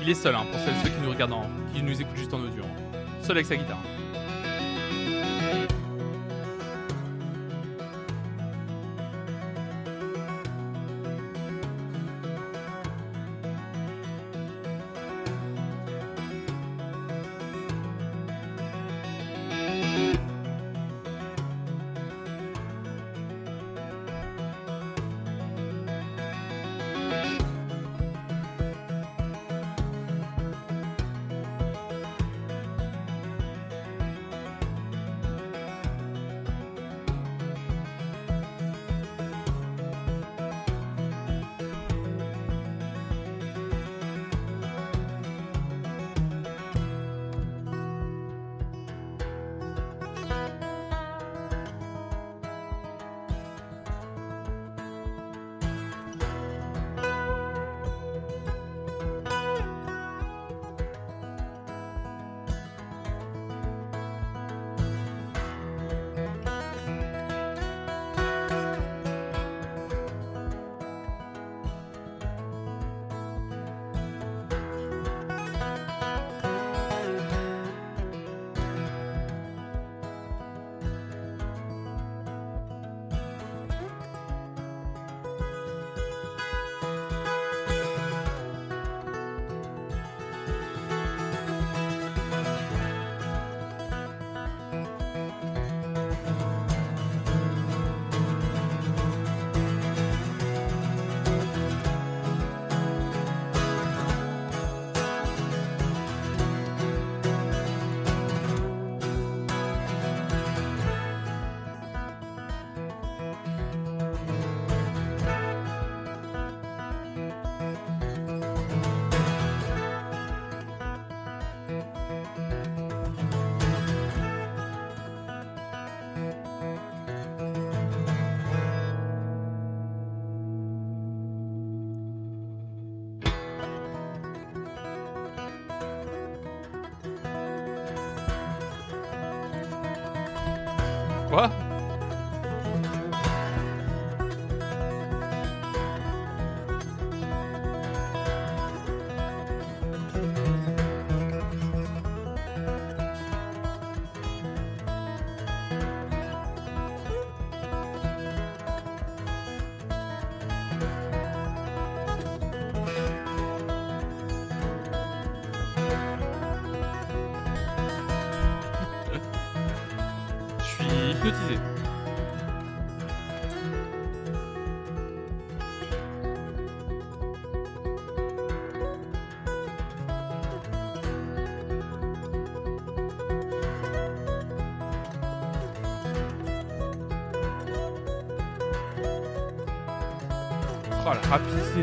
[0.01, 2.39] Il est seul, hein, pour ceux qui nous regardent, en- qui nous écoutent juste en
[2.39, 2.64] audio.
[2.64, 2.97] hein.
[3.22, 3.78] Seul avec sa guitare.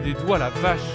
[0.08, 0.87] Des doigts, la vache.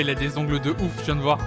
[0.00, 1.38] Il a des ongles de ouf, je viens de voir.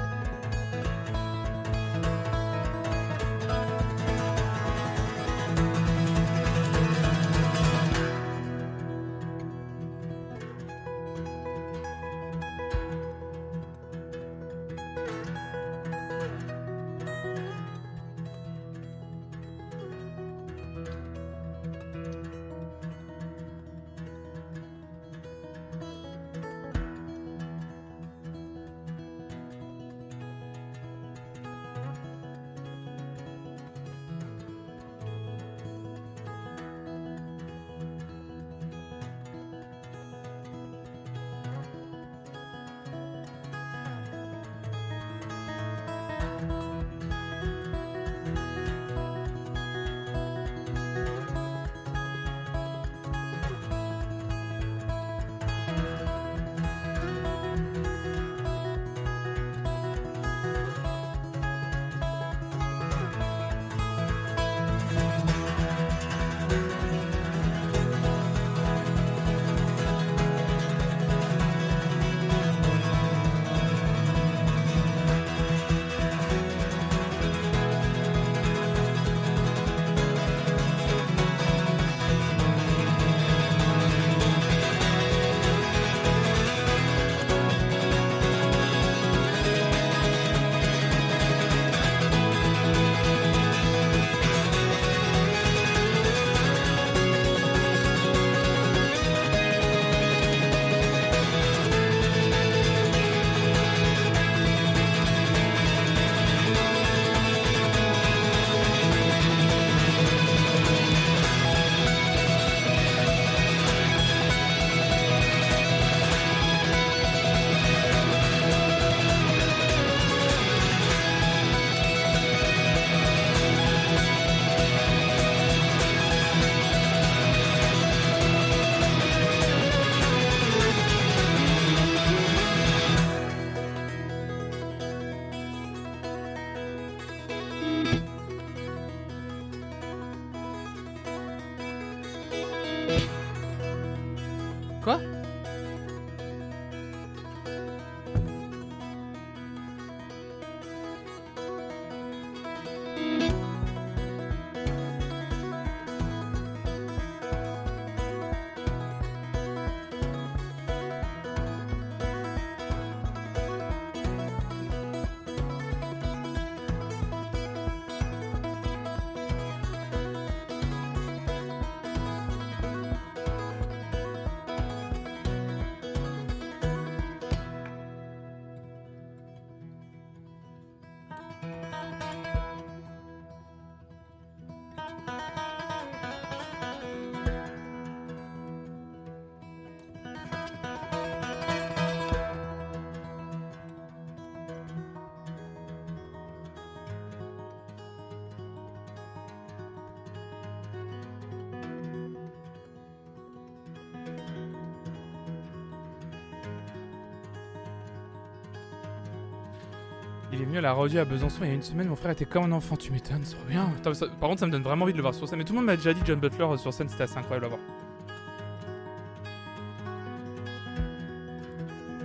[210.52, 212.52] Il est venu à Besançon il y a une semaine, mon frère était comme un
[212.52, 213.72] enfant, tu m'étonnes, c'est trop bien.
[214.20, 215.38] Par contre, ça me donne vraiment envie de le voir sur scène.
[215.40, 217.46] Mais tout le monde m'a déjà dit John Butler euh, sur scène, c'était assez incroyable
[217.46, 217.60] à voir.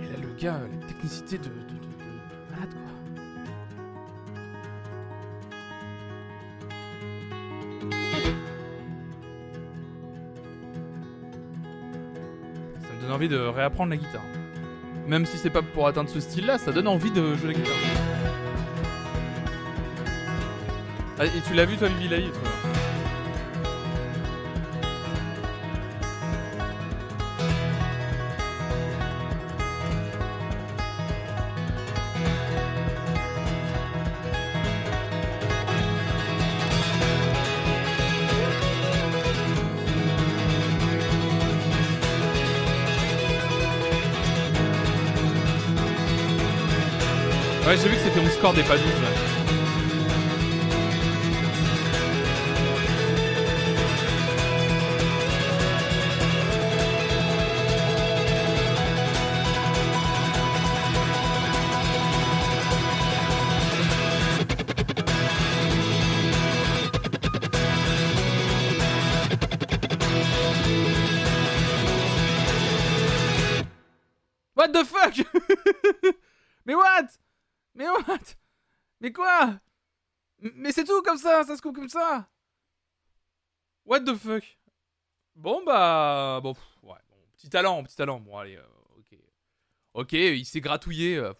[0.01, 2.93] Et là, le gars, euh, la technicité de, de- de- de malade, quoi.
[12.81, 14.23] Ça me donne envie de réapprendre la guitare.
[15.07, 17.73] Même si c'est pas pour atteindre ce style-là, ça donne envie de jouer la guitare.
[21.17, 22.19] Ah, et tu l'as vu toi, Vivi, la
[47.67, 48.85] Ouais, j'ai vu que c'était mon score des pas 12.
[48.85, 49.36] ouais.
[81.17, 82.27] Ça, ça se coupe comme ça
[83.85, 84.57] What the fuck?
[85.35, 86.39] Bon bah...
[86.43, 86.53] Bon,
[86.83, 86.97] ouais,
[87.35, 88.19] petit talent, petit talent.
[88.19, 88.63] Bon allez, euh,
[88.97, 89.17] ok.
[89.93, 91.17] Ok, il s'est gratouillé.
[91.17, 91.33] euh.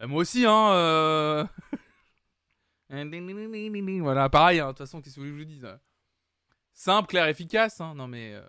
[0.00, 0.70] Euh, moi aussi, hein.
[0.72, 1.44] euh.
[4.00, 5.80] voilà, pareil, hein, de toute façon, qu'est-ce que vous voulez que je vous dise hein.
[6.72, 7.94] Simple, clair, efficace, hein.
[7.94, 8.34] Non mais...
[8.34, 8.42] euh,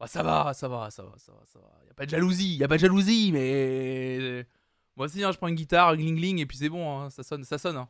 [0.00, 1.68] bah, ça va, ça va, ça va, ça va, ça va.
[1.86, 4.44] Y a pas de jalousie, y a pas de jalousie, mais
[4.96, 7.22] moi aussi, hein, je prends une guitare, gling gling, et puis c'est bon, hein, ça
[7.22, 7.86] sonne, ça sonne.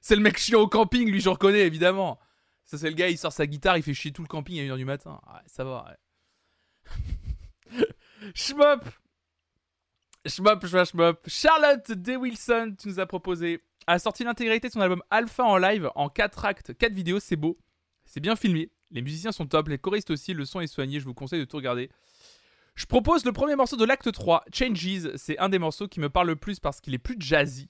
[0.00, 2.18] C'est le mec chiant au camping, lui, je reconnais évidemment.
[2.64, 4.62] Ça, c'est le gars, il sort sa guitare, il fait chier tout le camping à
[4.62, 5.20] 1h du matin.
[5.26, 5.96] Ouais, ça va.
[7.70, 7.86] Ouais.
[8.34, 8.84] Schmop,
[10.26, 11.20] Schmop, schmop, schmop.
[11.26, 12.16] Charlotte D.
[12.16, 16.08] Wilson, tu nous as proposé, a sorti l'intégralité de son album Alpha en live en
[16.08, 17.58] 4 actes, 4 vidéos, c'est beau,
[18.04, 18.70] c'est bien filmé.
[18.90, 21.44] Les musiciens sont top, les choristes aussi, le son est soigné, je vous conseille de
[21.44, 21.90] tout regarder.
[22.74, 26.08] Je propose le premier morceau de l'acte 3, Changes, c'est un des morceaux qui me
[26.08, 27.68] parle le plus parce qu'il est plus jazzy.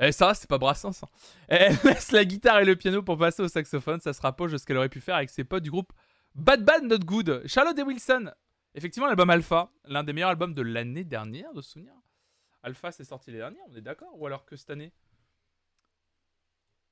[0.00, 1.02] Et ça, c'est pas Brassens.
[1.02, 1.08] hein.
[1.48, 4.58] Elle laisse la guitare et le piano pour passer au saxophone, ça se rapproche de
[4.58, 5.92] ce qu'elle aurait pu faire avec ses potes du groupe
[6.34, 7.42] Bad Bad Not Good.
[7.46, 8.30] Charlotte et Wilson.
[8.74, 11.92] Effectivement, l'album Alpha, l'un des meilleurs albums de l'année dernière, de souvenir.
[12.62, 14.10] Alpha, c'est sorti l'année dernière, on est d'accord?
[14.14, 14.92] Ou alors que cette année?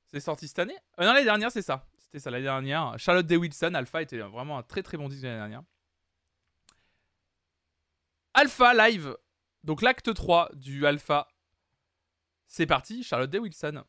[0.07, 0.75] C'est sorti cette année?
[0.99, 1.85] Euh, Non, l'année dernière, c'est ça.
[1.99, 2.95] C'était ça, l'année dernière.
[2.97, 5.63] Charlotte Day Wilson, Alpha était vraiment un très très bon disque l'année dernière.
[8.33, 9.15] Alpha Live,
[9.63, 11.27] donc l'acte 3 du Alpha.
[12.47, 13.83] C'est parti, Charlotte Day Wilson.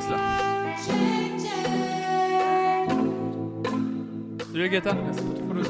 [0.00, 0.16] Sax là.
[4.52, 5.62] Salut Agatha, merci pour ton follow.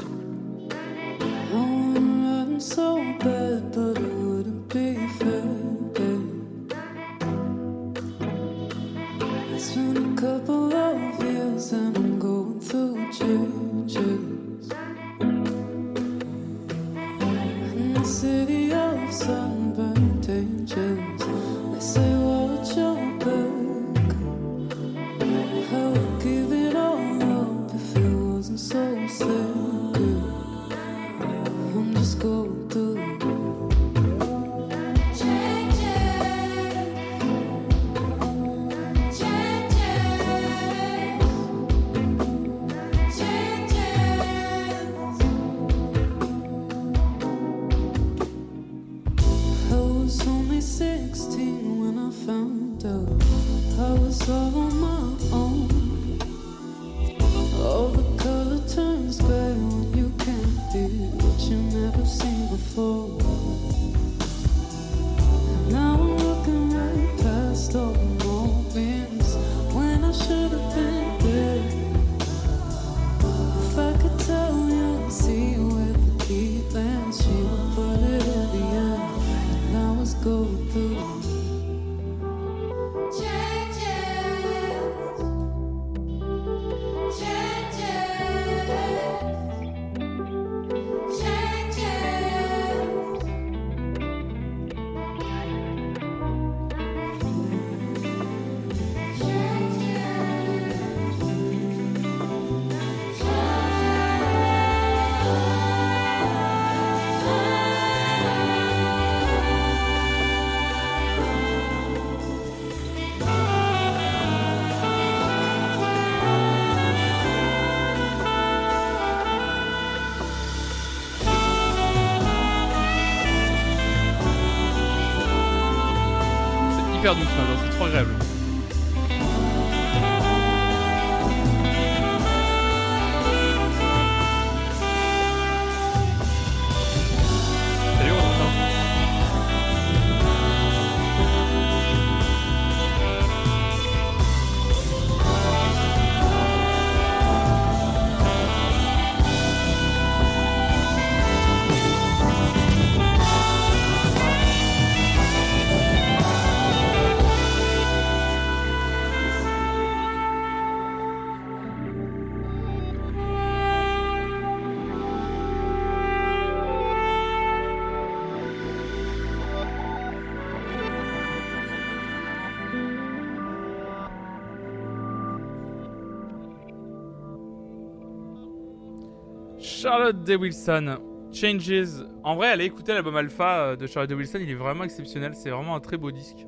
[180.13, 180.97] De Wilson,
[181.33, 182.05] Changes.
[182.23, 185.35] En vrai, allez écouter l'album Alpha euh, de Charlotte De Wilson, il est vraiment exceptionnel.
[185.35, 186.45] C'est vraiment un très beau disque.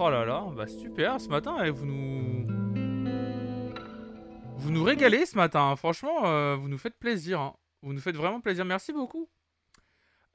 [0.00, 1.20] Oh là là, bah super.
[1.20, 2.46] Ce matin, eh, vous nous.
[4.56, 5.70] Vous nous régalez ce matin.
[5.70, 5.76] hein.
[5.76, 7.40] Franchement, euh, vous nous faites plaisir.
[7.40, 7.54] hein.
[7.82, 8.64] Vous nous faites vraiment plaisir.
[8.64, 9.28] Merci beaucoup.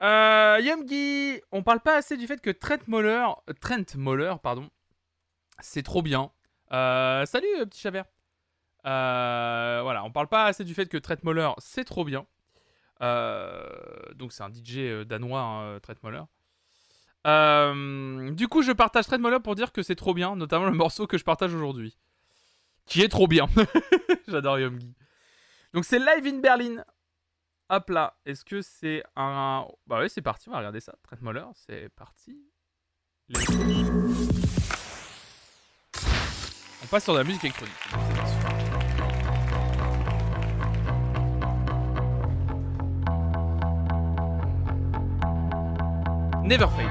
[0.02, 3.26] Euh, Yumgi, on parle pas assez du fait que Trent Moller,
[3.60, 4.68] Trent Moller, pardon,
[5.60, 6.30] c'est trop bien.
[6.72, 8.04] Euh, salut, petit Chabert.
[8.86, 12.26] Euh, voilà, on parle pas assez du fait que Trent Moller, c'est trop bien.
[13.00, 13.68] Euh,
[14.14, 15.78] donc c'est un DJ euh, danois, hein,
[18.32, 21.06] du coup, je partage Trent Moller pour dire que c'est trop bien, notamment le morceau
[21.06, 21.96] que je partage aujourd'hui,
[22.86, 23.48] qui est trop bien.
[24.28, 24.94] J'adore Yomgi.
[25.72, 26.84] Donc c'est Live in Berlin.
[27.70, 29.66] Hop là, est-ce que c'est un...
[29.86, 30.94] Bah ouais, c'est parti, on va regarder ça.
[31.02, 32.38] Trent Moller, c'est parti.
[36.82, 37.72] On passe sur de la musique électronique.
[46.44, 46.84] Neverfade.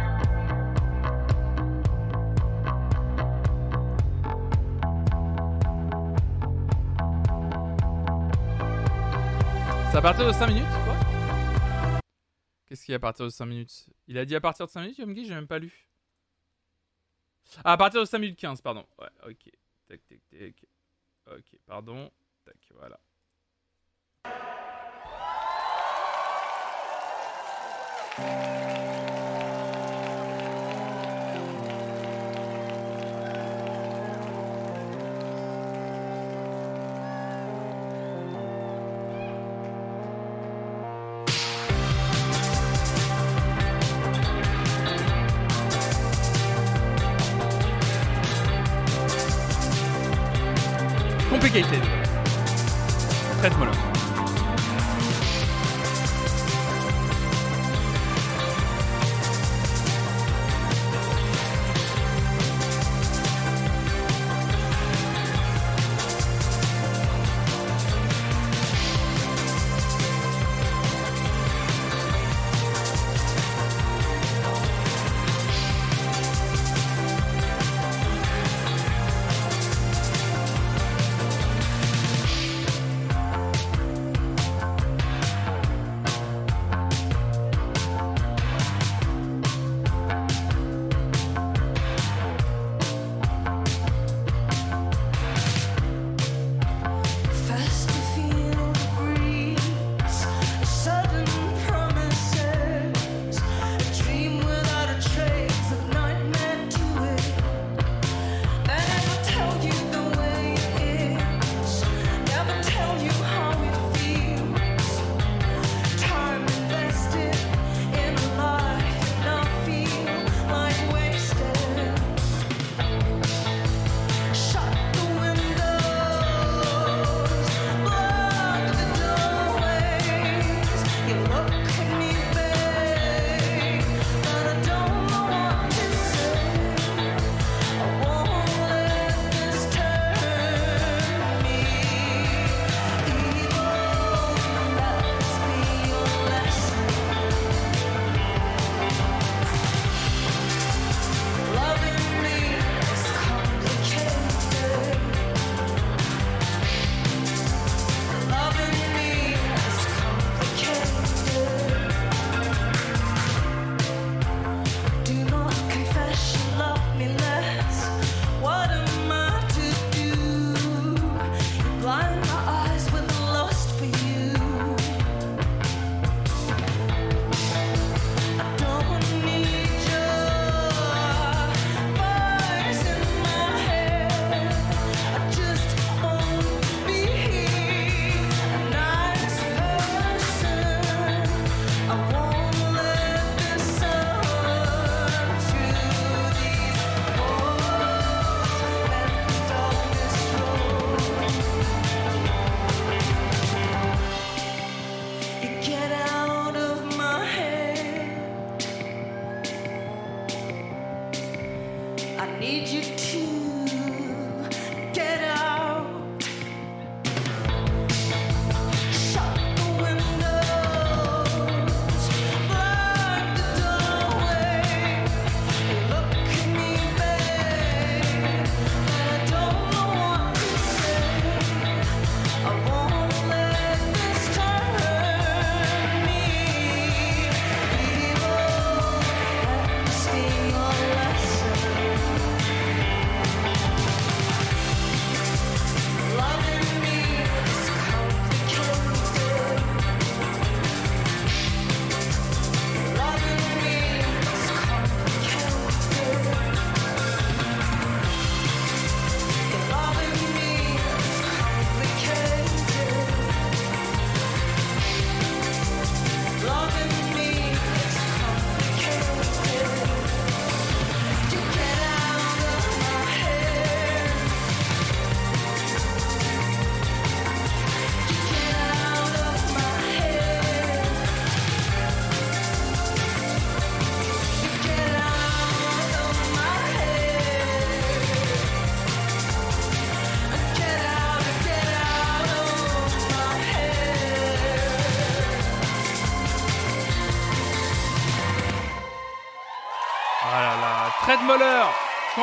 [9.92, 12.00] C'est à partir de 5 minutes quoi
[12.66, 13.90] Qu'est-ce qu'il y a à partir de 5 minutes?
[14.08, 15.88] Il a dit à partir de 5 minutes, Yomgi J'ai même pas lu.
[17.64, 18.88] Ah, à partir de 5 minutes 15, pardon.
[19.00, 19.52] Ouais, ok.
[19.88, 20.66] Tac, tac, tac.
[21.28, 22.10] Ok, pardon.
[22.44, 23.00] Tac, voilà.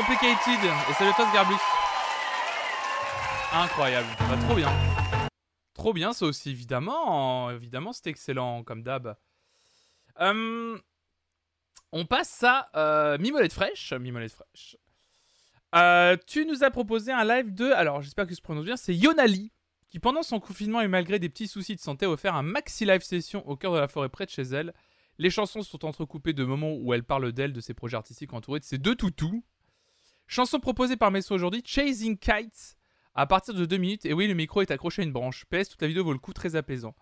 [0.01, 1.61] Complicated, et salut à toi Garbus.
[3.53, 4.69] Incroyable, bah, trop bien.
[5.75, 7.51] Trop bien, ça aussi, évidemment.
[7.51, 9.15] Évidemment, c'est excellent, comme d'hab.
[10.19, 10.81] Hum,
[11.93, 13.93] on passe à euh, Mimolette Fraîche.
[13.93, 14.79] Mimolette Fraîche.
[15.75, 17.71] Euh, tu nous as proposé un live de.
[17.73, 18.79] Alors, j'espère que je prononce bien.
[18.79, 19.53] C'est Yonali,
[19.91, 22.87] qui pendant son confinement et malgré des petits soucis de santé, a offert un maxi
[22.87, 24.73] live session au cœur de la forêt près de chez elle.
[25.19, 28.61] Les chansons sont entrecoupées de moments où elle parle d'elle, de ses projets artistiques entourés
[28.61, 29.45] de ses deux toutous.
[30.31, 32.77] Chanson proposée par Messo aujourd'hui, Chasing Kites,
[33.15, 34.05] à partir de 2 minutes.
[34.07, 35.45] Et oui, le micro est accroché à une branche.
[35.47, 36.95] PS, toute la vidéo vaut le coup, très apaisant.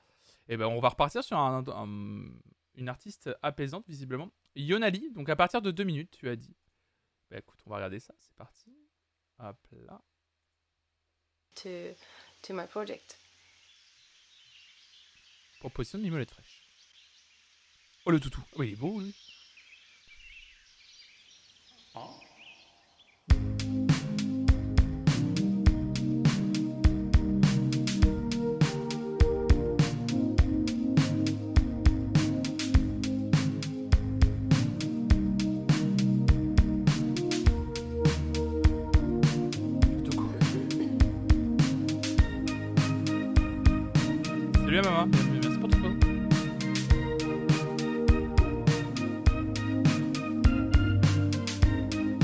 [0.48, 2.32] Et ben, on va repartir sur un- un-
[2.76, 4.30] une artiste apaisante, visiblement.
[4.56, 6.56] Yonali, donc à partir de 2 minutes, tu as dit.
[7.30, 8.74] Bah écoute, on va regarder ça, c'est parti.
[9.40, 10.00] Hop là.
[11.56, 11.68] to
[12.40, 13.18] to my project.
[15.60, 16.62] Proposition de mimolette fraîche.
[18.06, 18.42] Oh le toutou.
[18.56, 19.14] Oui, il est beau lui.
[21.92, 22.27] Toutou.
[44.98, 45.10] Maman.
[45.32, 45.88] Merci pour tout ça.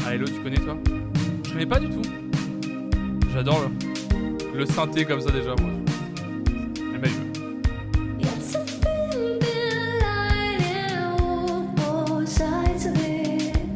[0.06, 0.76] Ah hello, tu connais toi?
[1.44, 2.02] Je connais pas du tout.
[3.32, 3.70] J'adore
[4.52, 5.70] le, le synthé comme ça déjà moi.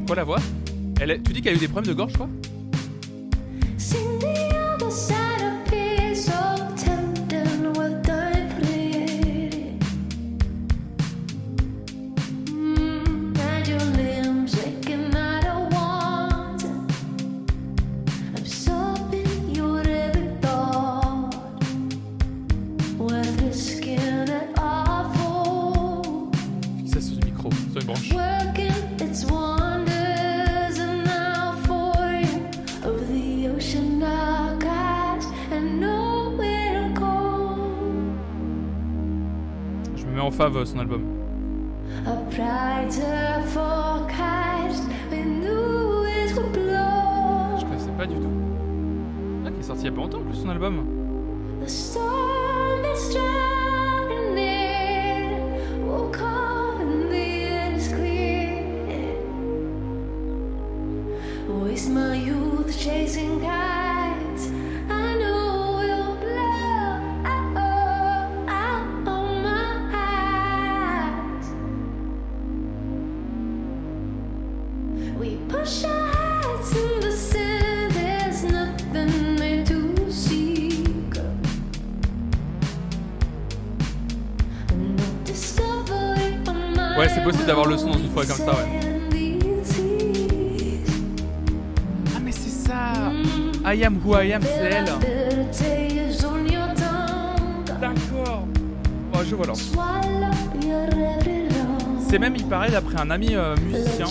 [0.06, 0.38] Quoi la voix?
[0.96, 2.28] Tu dis qu'elle a eu des problèmes de gorge quoi
[86.98, 88.80] Ouais, c'est possible d'avoir le son dans une forêt comme ça, ouais.
[92.12, 93.12] Ah mais c'est ça
[93.64, 94.86] I am who I am, c'est elle.
[97.80, 98.48] D'accord.
[99.14, 99.58] Oh, je vois wrong.
[102.10, 104.06] C'est même, il paraît, d'après un ami euh, musicien,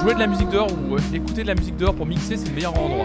[0.00, 2.48] jouer de la musique dehors ou euh, écouter de la musique dehors pour mixer, c'est
[2.48, 3.04] le meilleur endroit.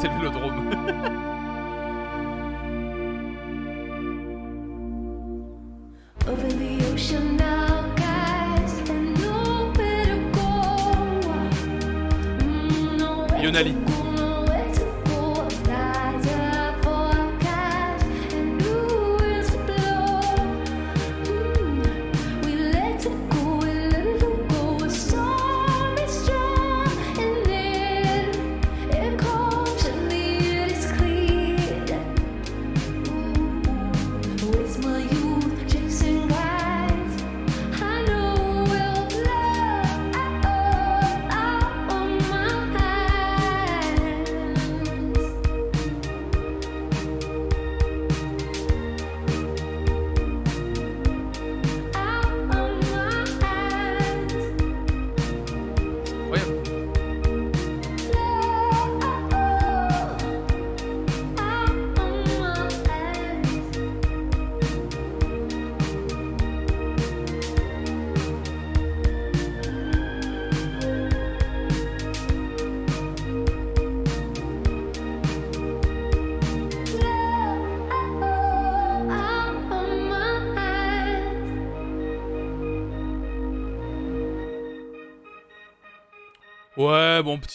[0.00, 0.49] C'est le vélodrome.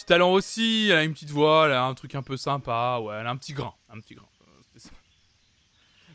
[0.06, 3.16] Talent aussi, elle a une petite voix, elle a un truc un peu sympa, ouais,
[3.16, 4.26] elle a un petit grain, un petit grain.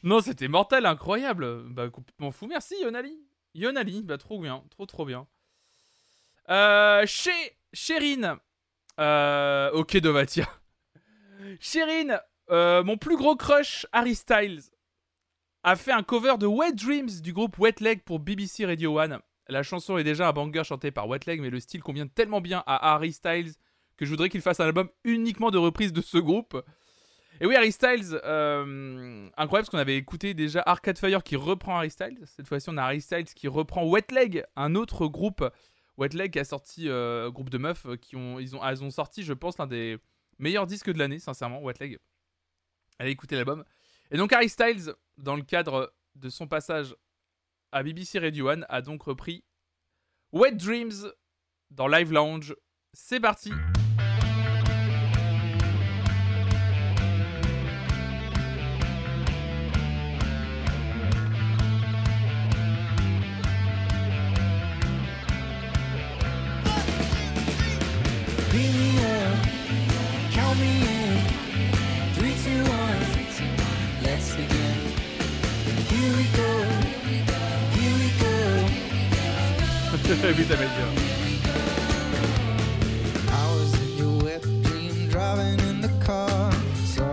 [0.03, 1.63] Non, c'était mortel, incroyable.
[1.69, 2.47] Bah, complètement fou.
[2.47, 3.19] Merci, Yonali.
[3.53, 5.27] Yonali, bah, trop bien, trop, trop bien.
[6.49, 8.35] Euh, chez Chérine.
[8.99, 10.47] Euh, ok, Dovatia.
[11.59, 12.19] Chérine,
[12.49, 14.61] euh, mon plus gros crush, Harry Styles,
[15.63, 19.21] a fait un cover de Wet Dreams du groupe Wet Leg pour BBC Radio 1.
[19.47, 22.41] La chanson est déjà un banger chanté par Wet Leg, mais le style convient tellement
[22.41, 23.53] bien à Harry Styles
[24.01, 26.59] que je voudrais qu'il fasse un album uniquement de reprises de ce groupe.
[27.39, 31.77] Et oui, Harry Styles, euh, incroyable parce qu'on avait écouté déjà Arcade Fire qui reprend
[31.77, 32.19] Harry Styles.
[32.25, 35.47] Cette fois-ci, on a Harry Styles qui reprend Wet Leg, un autre groupe.
[35.97, 38.83] Wet Leg qui a sorti, euh, groupe de meufs, euh, qui ont, ils ont, elles
[38.83, 39.99] ont sorti, je pense, l'un des
[40.39, 41.99] meilleurs disques de l'année, sincèrement, Wet Leg.
[42.97, 43.63] Allez écouter l'album.
[44.09, 46.95] Et donc Harry Styles, dans le cadre de son passage
[47.71, 49.43] à BBC Radio One, a donc repris
[50.31, 51.11] Wet Dreams
[51.69, 52.55] dans Live Lounge.
[52.93, 53.51] C'est parti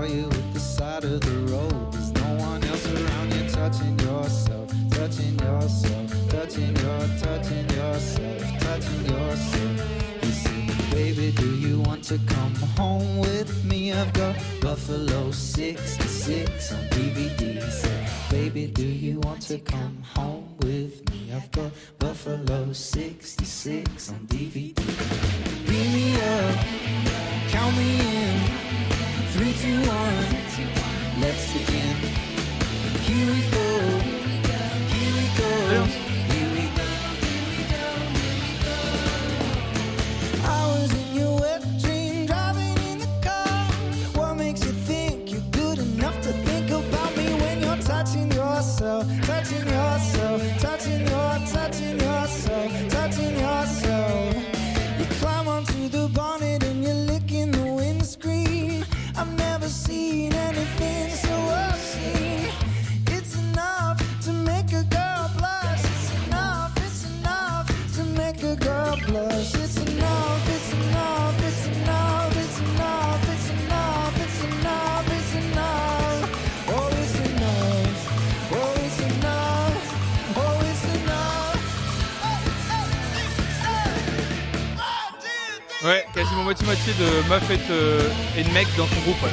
[0.09, 5.39] you at the side of the road no one else around you touching yourself, touching
[5.39, 10.91] yourself, touching your touching yourself, touching yourself.
[10.91, 13.93] Baby, do you want to come home with me?
[13.93, 17.63] I've got Buffalo 66 on DVD.
[17.71, 20.48] Said, baby, do you want to come home
[21.35, 24.75] I've got Buffalo 66 on DVD.
[25.67, 26.57] Beat me up,
[27.51, 28.41] count me in.
[29.33, 31.97] Three, two, one, let's begin.
[33.05, 33.68] Here we go,
[86.49, 89.23] moitié-moitié de meufs et de, et de mecs dans son groupe.
[89.23, 89.29] ouais.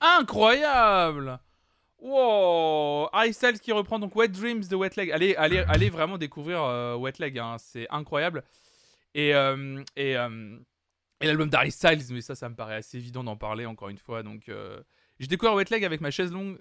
[0.00, 1.25] Incroyable
[3.26, 5.10] Harry Styles qui reprend donc Wet Dreams de Wet Leg.
[5.10, 8.44] Allez, allez, allez vraiment découvrir euh, Wet Leg, hein, c'est incroyable.
[9.14, 10.58] Et, euh, euh,
[11.20, 13.98] et l'album d'Harry Styles, mais ça, ça me paraît assez évident d'en parler encore une
[13.98, 14.22] fois.
[14.22, 14.48] Donc,
[15.18, 16.60] j'ai découvert Wet Leg avec ma chaise longue,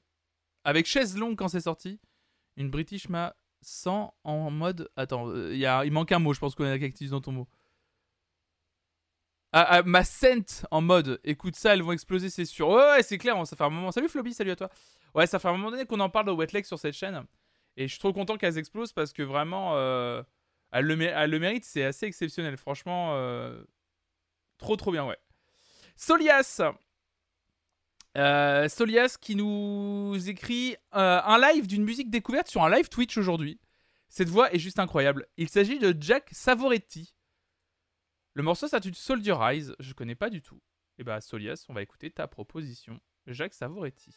[0.64, 2.00] avec chaise longue quand c'est sorti.
[2.58, 4.90] Une British m'a 100 en mode.
[4.96, 7.32] Attends, y a, il manque un mot, je pense qu'on a quelque chose dans ton
[7.32, 7.48] mot.
[9.52, 12.68] Ah, ah, ma scent en mode écoute ça, elles vont exploser, c'est sûr.
[12.70, 13.92] Ouais, ouais, c'est clair, ça fait un moment.
[13.92, 14.70] Salut Floby, salut à toi.
[15.16, 17.24] Ouais, ça fait un moment donné qu'on en parle de Wet Leg sur cette chaîne.
[17.78, 20.22] Et je suis trop content qu'elles explosent parce que vraiment, euh,
[20.72, 22.58] elles, le mé- elles le méritent, c'est assez exceptionnel.
[22.58, 23.64] Franchement, euh,
[24.58, 25.18] trop trop bien, ouais.
[25.96, 26.62] Solias
[28.18, 33.60] Euh, Solias qui nous écrit un live d'une musique découverte sur un live Twitch aujourd'hui.
[34.08, 35.28] Cette voix est juste incroyable.
[35.36, 37.14] Il s'agit de Jack Savoretti.
[38.34, 40.62] Le morceau s'intitule Soldier Eyes, je connais pas du tout.
[40.98, 43.00] Et bah Solias, on va écouter ta proposition.
[43.28, 44.14] Jacques Savoretti.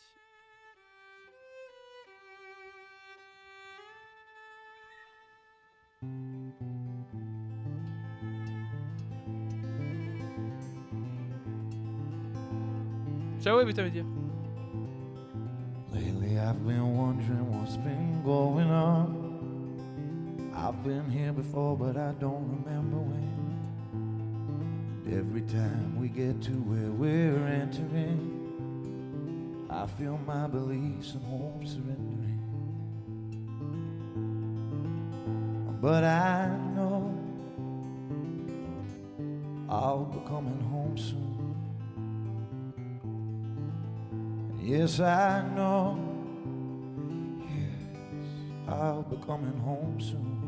[13.41, 14.05] Ciao, oui, t'avais dire.
[15.93, 19.15] Lately I've been wondering what's been going on.
[20.57, 23.29] I've been here before, but I don't remember when.
[25.05, 28.35] And every time we get to where we're entering,
[29.71, 32.18] I feel my beliefs and hope surrendering.
[35.81, 37.15] But I know
[39.69, 41.55] I'll be coming home soon.
[44.61, 45.97] Yes, I know.
[47.41, 47.81] Yes,
[48.67, 50.39] I'll be coming home soon.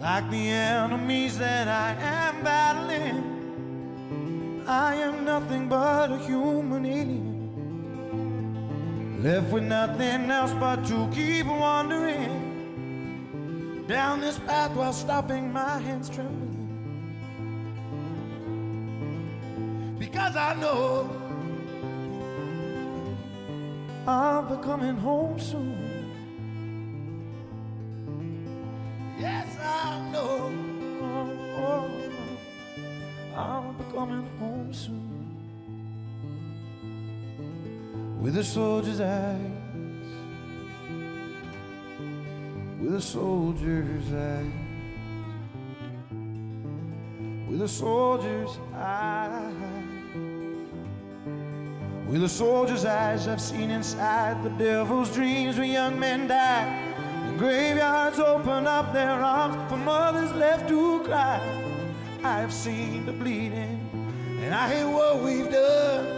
[0.00, 3.22] Like the enemies that I am battling,
[4.66, 7.25] I am nothing but a human alien.
[9.26, 12.30] Left with nothing else but to keep wandering
[13.88, 16.52] down this path while stopping my hands trembling.
[19.98, 21.10] Because I know
[24.06, 25.85] I'll be coming home soon.
[38.26, 39.38] With a soldier's eyes,
[42.80, 44.50] with a soldier's eyes,
[47.48, 49.54] with a soldier's eyes,
[52.08, 56.94] with a soldier's eyes, I've seen inside the devil's dreams where young men die.
[57.30, 61.40] The graveyards open up their arms for mothers left to cry.
[62.24, 63.88] I have seen the bleeding,
[64.40, 66.15] and I hate what we've done.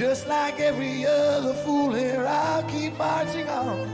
[0.00, 3.86] Just like every other fool here, I'll keep marching on.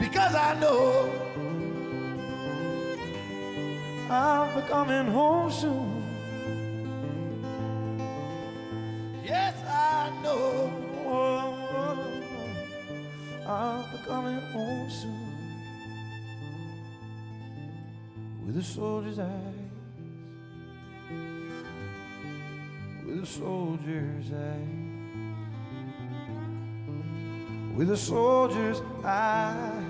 [0.00, 1.12] Because I know
[4.08, 6.02] I'll be coming home soon.
[9.22, 10.72] Yes, I know
[13.46, 15.28] I'll be coming home soon.
[18.46, 19.57] With a soldier's eyes,
[23.28, 25.36] soldier's eyes,
[27.76, 29.82] with a soldier's eyes,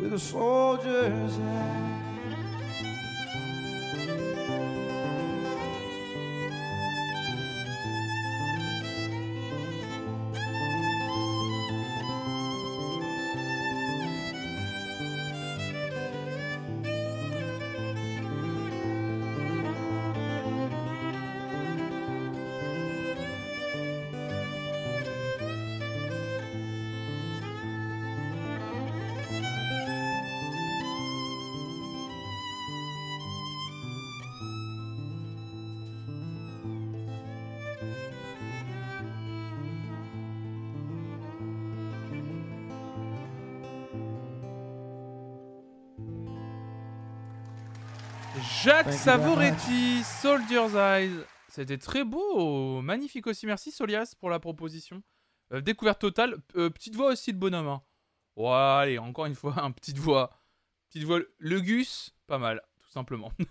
[0.00, 1.91] with a soldier's eyes.
[48.90, 51.24] Savoretti, Soldier's Eyes.
[51.48, 53.46] C'était très beau, magnifique aussi.
[53.46, 55.02] Merci Solias pour la proposition.
[55.52, 56.36] Euh, découverte totale.
[56.56, 57.68] Euh, petite voix aussi de bonhomme.
[57.68, 57.82] Hein.
[58.36, 60.30] Ouais, allez, encore une fois, un petite voix.
[60.88, 61.20] Petite voix.
[61.38, 63.32] Le Gus, pas mal, tout simplement.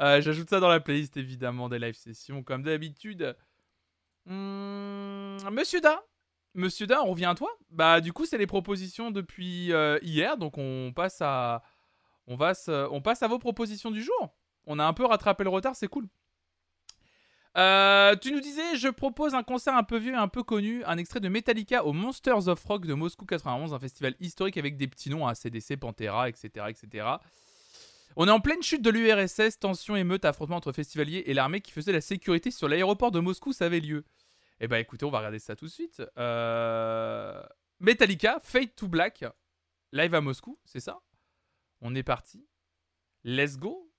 [0.00, 3.36] Euh, J'ajoute ça dans la playlist évidemment des live sessions, comme d'habitude.
[4.24, 6.02] Hmm, Monsieur Da,
[6.54, 7.50] Monsieur Da, on revient à toi.
[7.68, 9.72] Bah, du coup, c'est les propositions depuis
[10.02, 11.62] hier, donc on passe à,
[12.26, 14.34] on, passe à vos propositions du jour.
[14.66, 16.08] On a un peu rattrapé le retard, c'est cool.
[17.58, 20.82] Euh, tu nous disais, je propose un concert un peu vieux et un peu connu,
[20.84, 24.78] un extrait de Metallica au Monsters of Rock de Moscou 91, un festival historique avec
[24.78, 27.06] des petits noms à CDC, Pantera, etc., etc.
[28.16, 31.72] On est en pleine chute de l'URSS, tension, émeute, affrontement entre festivaliers et l'armée qui
[31.72, 34.04] faisait la sécurité sur l'aéroport de Moscou, ça avait lieu.
[34.60, 36.02] Eh ben écoutez, on va regarder ça tout de suite.
[36.18, 37.42] Euh,
[37.80, 39.24] Metallica, Fade to Black,
[39.92, 41.00] live à Moscou, c'est ça?
[41.84, 42.46] On est parti.
[43.24, 43.90] Let's go.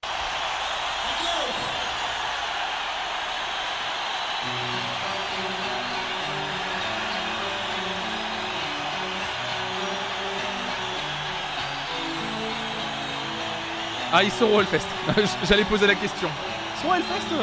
[14.14, 14.88] Ah, ils sont au Hellfest.
[15.44, 16.30] J'allais poser la question.
[16.76, 17.34] Ils sont au Hellfest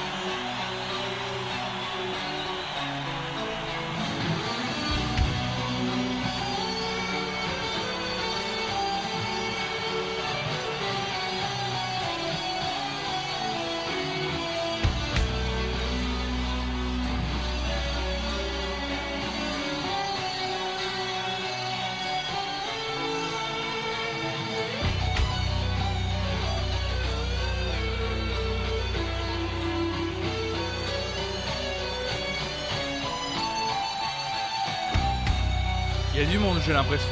[36.25, 37.09] du monde, j'ai l'impression.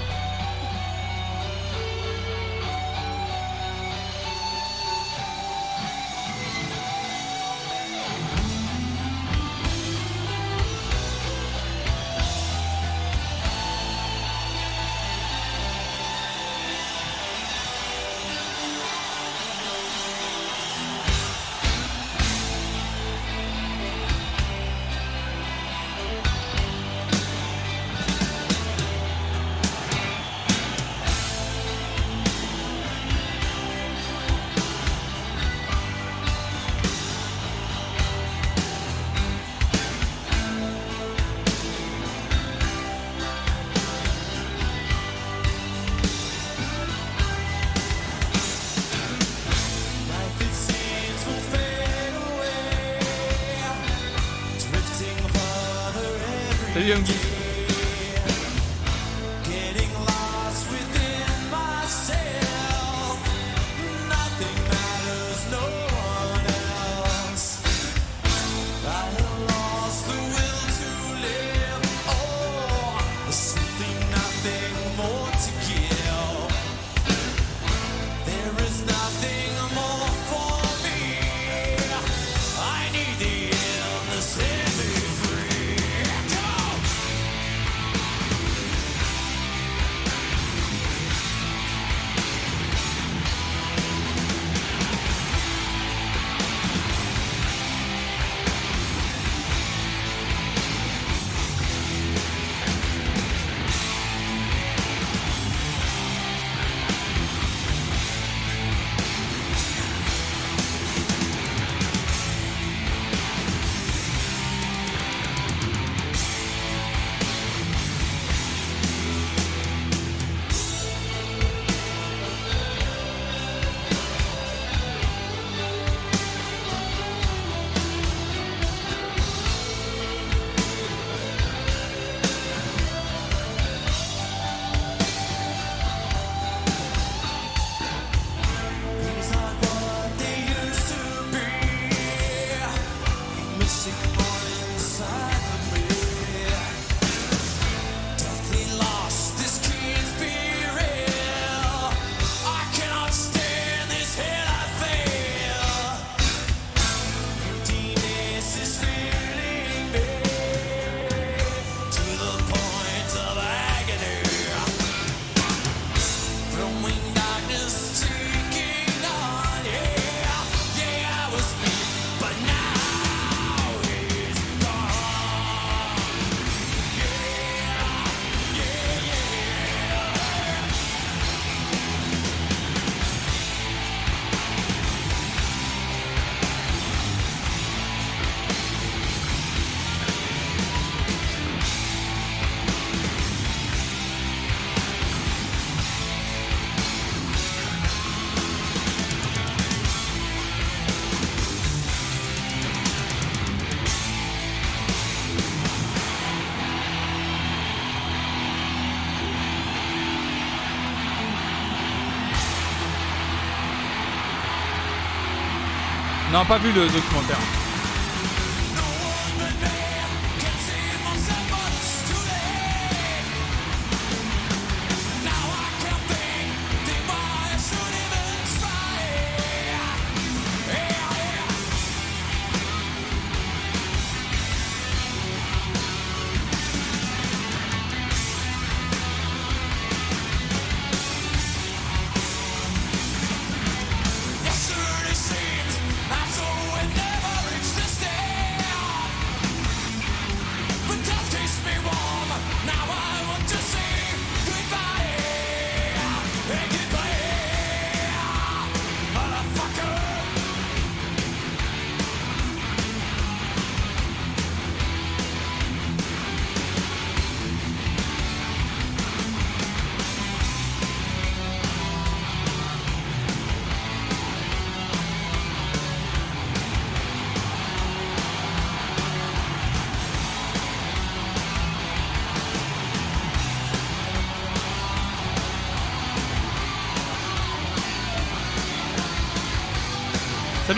[216.45, 217.60] pas vu le documentaire.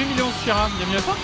[0.03, 1.15] Salut Milan Chira, bienvenue à toi.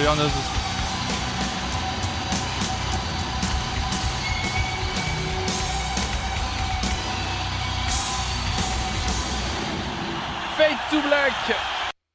[0.00, 0.28] Salut Arnaud.
[10.56, 11.34] Fade to Black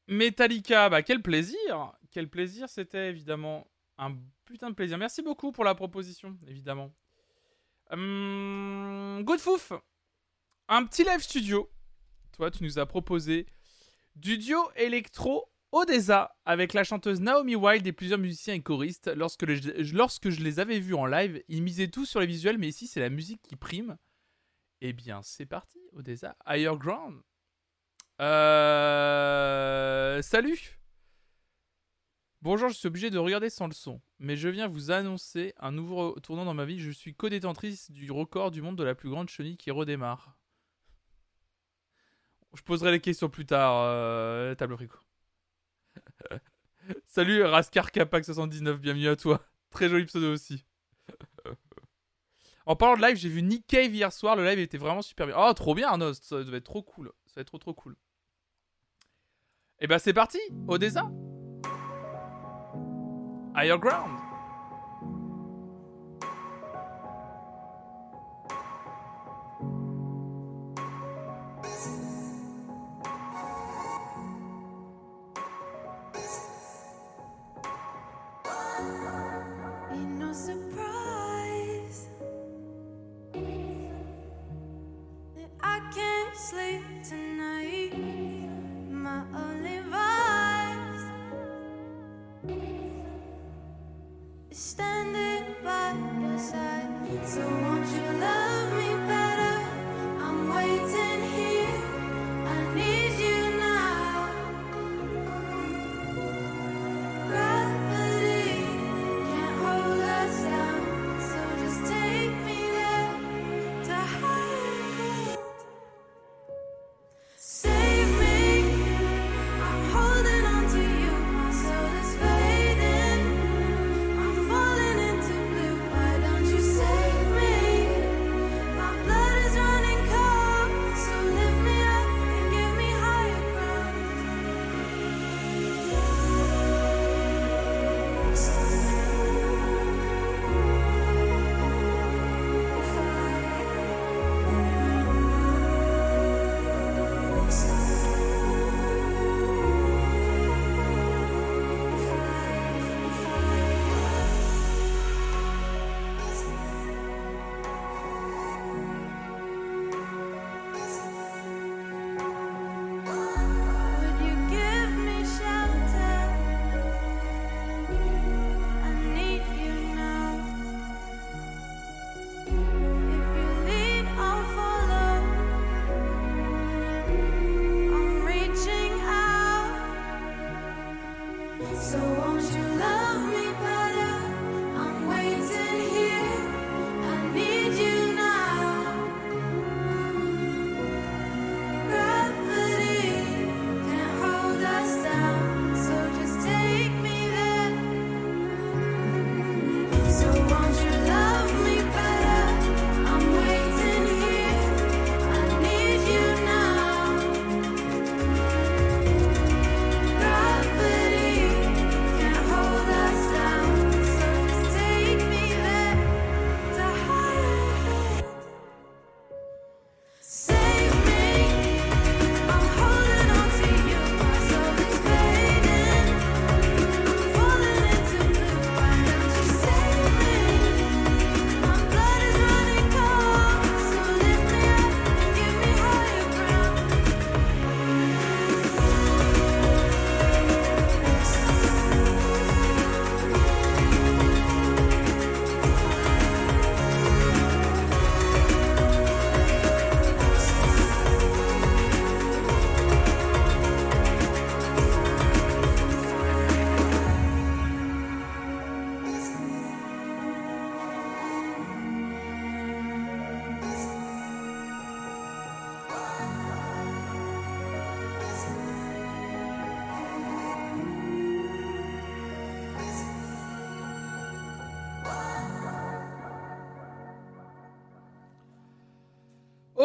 [0.08, 3.68] Metallica, bah quel plaisir Quel plaisir c'était évidemment
[4.00, 4.98] un putain de plaisir.
[4.98, 6.92] Merci beaucoup pour la proposition, évidemment.
[7.92, 9.74] Hum, Good Fouf
[10.70, 11.70] Un petit live studio.
[12.36, 13.46] Toi, tu nous as proposé
[14.16, 19.12] du duo électro Odessa avec la chanteuse Naomi Wild et plusieurs musiciens et choristes.
[19.16, 22.88] Lorsque, je les avais vus en live, ils misaient tout sur les visuels, mais ici
[22.88, 23.98] c'est la musique qui prime.
[24.82, 27.22] Eh bien, c'est parti, Odessa, Higher Ground.
[28.22, 30.22] Euh...
[30.22, 30.80] Salut
[32.42, 35.72] Bonjour, je suis obligé de regarder sans le son, mais je viens vous annoncer un
[35.72, 36.80] nouveau tournant dans ma vie.
[36.80, 40.38] Je suis co-détentrice du record du monde de la plus grande chenille qui redémarre.
[42.54, 44.78] Je poserai les questions plus tard, euh, table.
[47.08, 49.42] Salut Raskar Kapak 79, bienvenue à toi.
[49.72, 50.66] Très joli pseudo aussi.
[52.66, 55.28] en parlant de live, j'ai vu Nick Cave hier soir, le live était vraiment super
[55.28, 55.36] bien.
[55.38, 57.12] Oh, trop bien ça devait être trop cool.
[57.26, 57.96] Ça va être trop trop cool.
[59.80, 61.12] Et bah c'est parti, Odessa.
[63.56, 64.25] Higher Ground.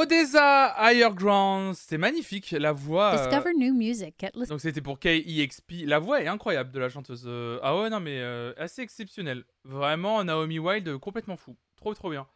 [0.00, 2.50] Odessa Higher Ground, c'était magnifique.
[2.52, 3.14] La voix.
[3.14, 4.14] euh, Discover new music.
[4.34, 4.48] Listen.
[4.48, 5.84] Donc c'était pour KEXP.
[5.84, 7.24] La voix est incroyable de la chanteuse.
[7.26, 9.44] Euh, Ah ouais, non, mais euh, assez exceptionnelle.
[9.64, 11.56] Vraiment, Naomi Wild, complètement fou.
[11.76, 12.26] Trop, trop bien.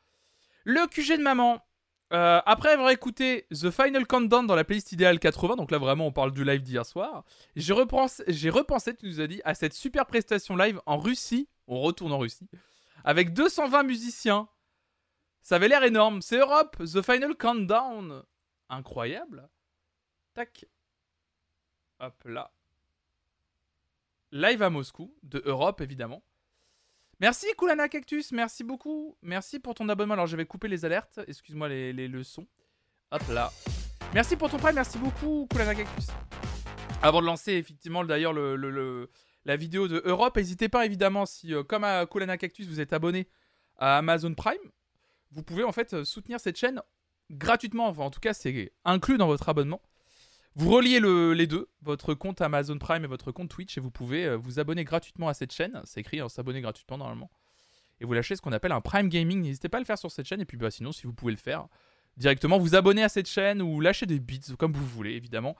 [0.65, 1.61] Le QG de maman.
[2.13, 6.07] Euh, après avoir écouté The Final Countdown dans la playlist idéale 80, donc là vraiment
[6.07, 7.25] on parle du live d'hier soir,
[7.57, 11.49] j'ai repensé, j'ai repensé, tu nous as dit, à cette super prestation live en Russie,
[11.67, 12.47] on retourne en Russie,
[13.05, 14.49] avec 220 musiciens.
[15.45, 16.23] Ça avait l'air énorme.
[16.23, 18.25] C'est Europe, The Final Countdown.
[18.71, 19.49] Incroyable.
[20.33, 20.65] Tac.
[22.01, 22.51] Hop là.
[24.33, 26.25] Live à Moscou, de Europe évidemment.
[27.21, 29.17] Merci Kulana Cactus, merci beaucoup.
[29.23, 30.15] Merci pour ton abonnement.
[30.15, 32.47] Alors je vais couper les alertes, excuse-moi les, leçons.
[33.13, 33.53] Hop là.
[34.13, 36.09] Merci pour ton prêt, merci beaucoup Kulana Cactus.
[37.03, 39.11] Avant de lancer effectivement d'ailleurs le, le- le-
[39.45, 42.93] la vidéo de Europe, n'hésitez pas évidemment si euh, comme à Kulana Cactus vous êtes
[42.95, 43.29] abonné
[43.77, 44.59] à Amazon Prime,
[45.35, 46.81] vous pouvez en fait euh, soutenir cette chaîne
[47.31, 47.89] gratuitement.
[47.89, 49.83] Enfin en tout cas c'est inclus dans votre abonnement.
[50.57, 53.91] Vous reliez le- les deux, votre compte Amazon Prime et votre compte Twitch, et vous
[53.91, 55.81] pouvez euh, vous abonner gratuitement à cette chaîne.
[55.85, 57.31] C'est écrit, hein, s'abonner gratuitement normalement.
[58.01, 59.43] Et vous lâchez ce qu'on appelle un Prime Gaming.
[59.43, 60.41] N'hésitez pas à le faire sur cette chaîne.
[60.41, 61.67] Et puis bah, sinon, si vous pouvez le faire
[62.17, 65.57] directement, vous abonner à cette chaîne ou lâcher des bits, comme vous voulez, évidemment.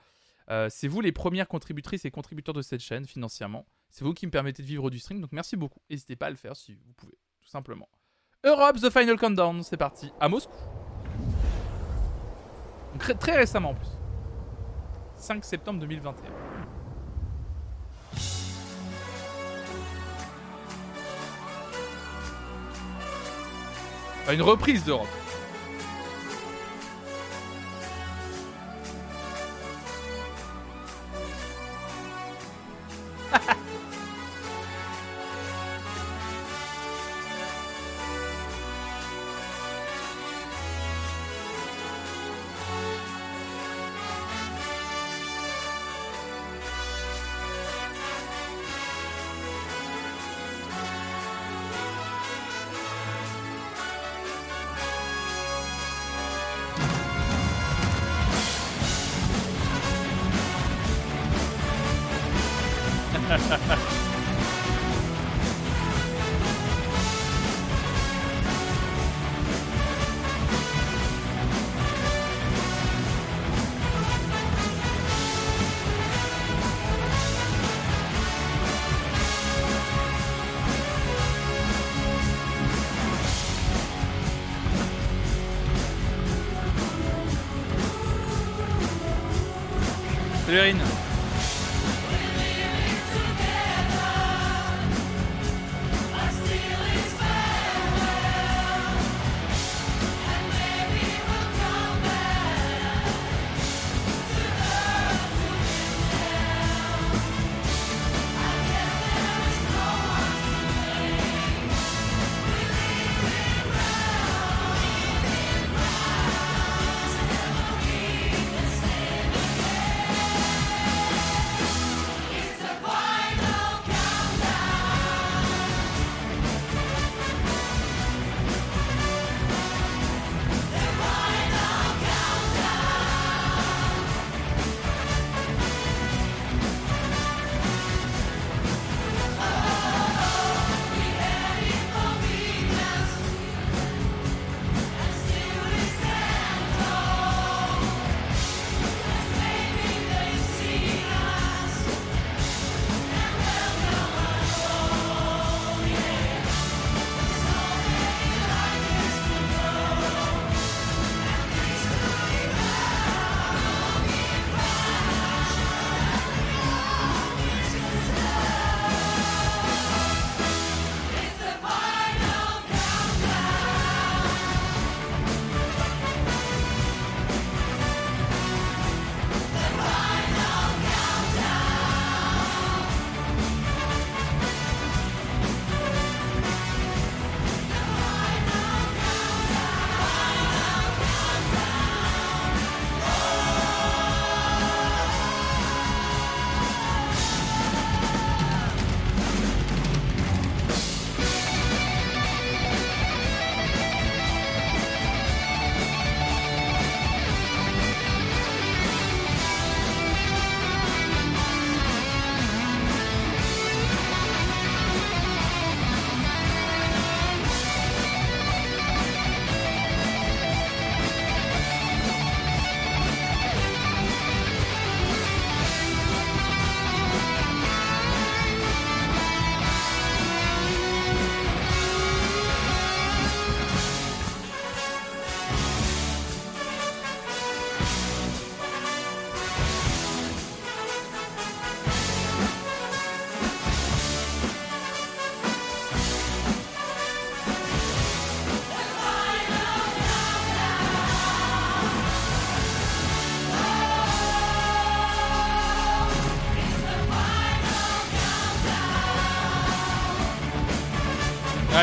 [0.49, 3.65] Euh, c'est vous les premières contributrices et contributeurs de cette chaîne financièrement.
[3.89, 5.19] C'est vous qui me permettez de vivre du stream.
[5.19, 5.81] Donc merci beaucoup.
[5.89, 7.89] N'hésitez pas à le faire si vous pouvez, tout simplement.
[8.45, 10.13] Europe, The Final Countdown, c'est parti.
[10.19, 10.53] À Moscou.
[13.19, 13.89] Très récemment en plus.
[15.17, 16.29] 5 septembre 2021.
[24.21, 25.07] Enfin, une reprise d'Europe.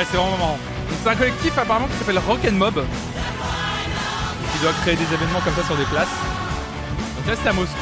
[0.02, 0.58] Ouais, c'est vraiment marrant.
[1.00, 2.74] C'est un collectif apparemment qui s'appelle Rock and Mob.
[2.74, 6.08] Qui doit créer des événements comme ça sur des places.
[7.18, 7.76] Donc là, c'est à Moscou.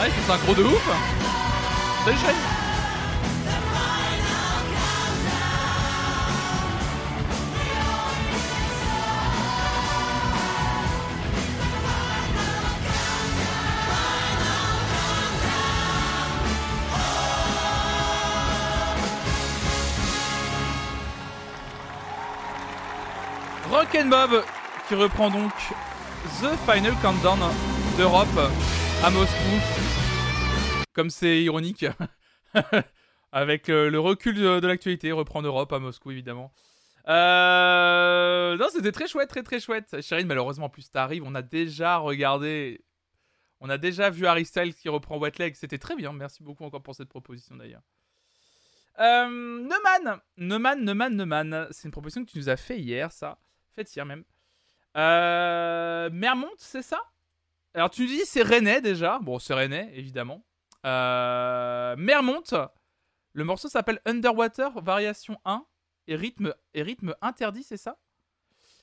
[0.00, 0.88] Ah, ils sont synchro de ouf
[2.06, 2.51] Salut
[24.88, 25.52] qui reprend donc
[26.42, 27.38] The Final Countdown
[27.96, 28.28] d'Europe
[29.02, 29.34] à Moscou.
[30.92, 31.86] Comme c'est ironique.
[33.32, 36.52] Avec euh, le recul de, l'actualité, reprend Europe à Moscou évidemment.
[37.08, 38.54] Euh...
[38.58, 40.02] Non, c'était très chouette, très très chouette.
[40.02, 42.84] Chérine, malheureusement, en plus t'arrives, on a déjà regardé.
[43.60, 45.54] On a déjà vu Harry qui reprend Wet Leg.
[45.54, 46.12] C'était très bien.
[46.12, 47.82] Merci beaucoup encore pour cette proposition d'ailleurs.
[48.98, 51.68] Euh, Neumann, Neumann, Neumann, Neumann.
[51.70, 53.38] C'est une proposition que tu nous as fait hier, ça.
[53.74, 54.24] Faites hier même.
[54.96, 57.00] Euh, Mermont, c'est ça?
[57.74, 59.18] Alors tu dis c'est Rennais déjà.
[59.20, 60.44] Bon, c'est Rennais, évidemment.
[60.84, 62.42] Euh, Mermont,
[63.32, 65.64] le morceau s'appelle Underwater, variation 1,
[66.08, 67.98] et rythme, et rythme interdit, c'est ça?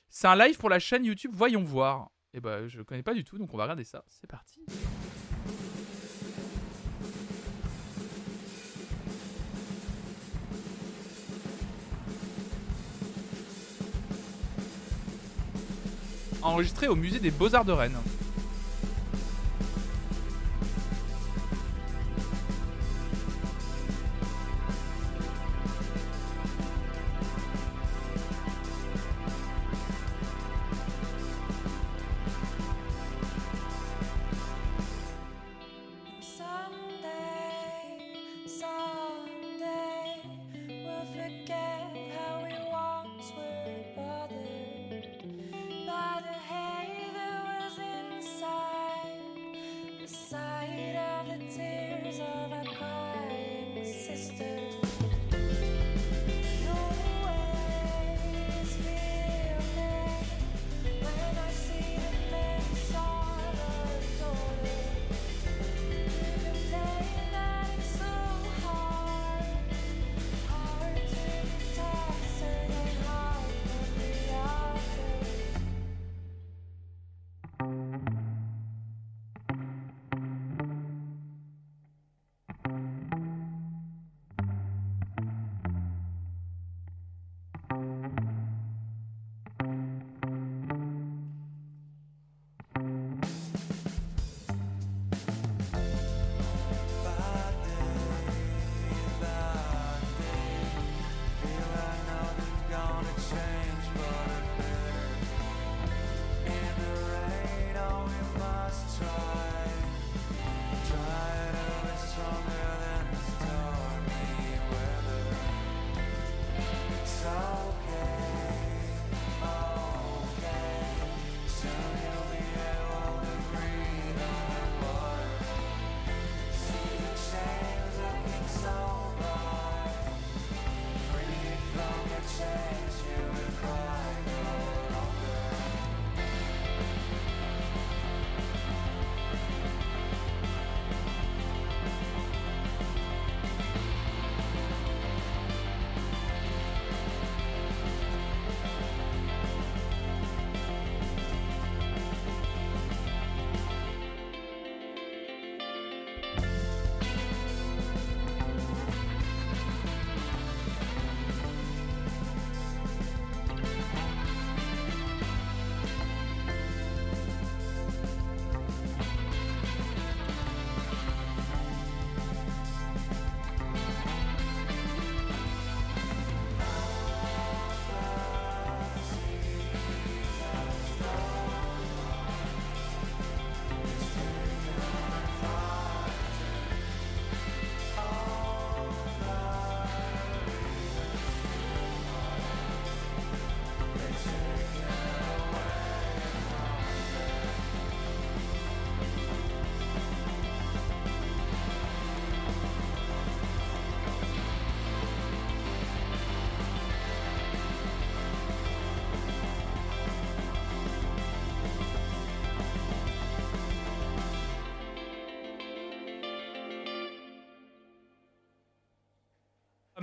[0.08, 2.10] C'est un live pour la chaîne YouTube Voyons Voir.
[2.32, 4.04] Et bah, je connais pas du tout, donc on va regarder ça.
[4.08, 4.64] C'est parti.
[16.42, 17.98] Enregistré au musée des Beaux-Arts de Rennes.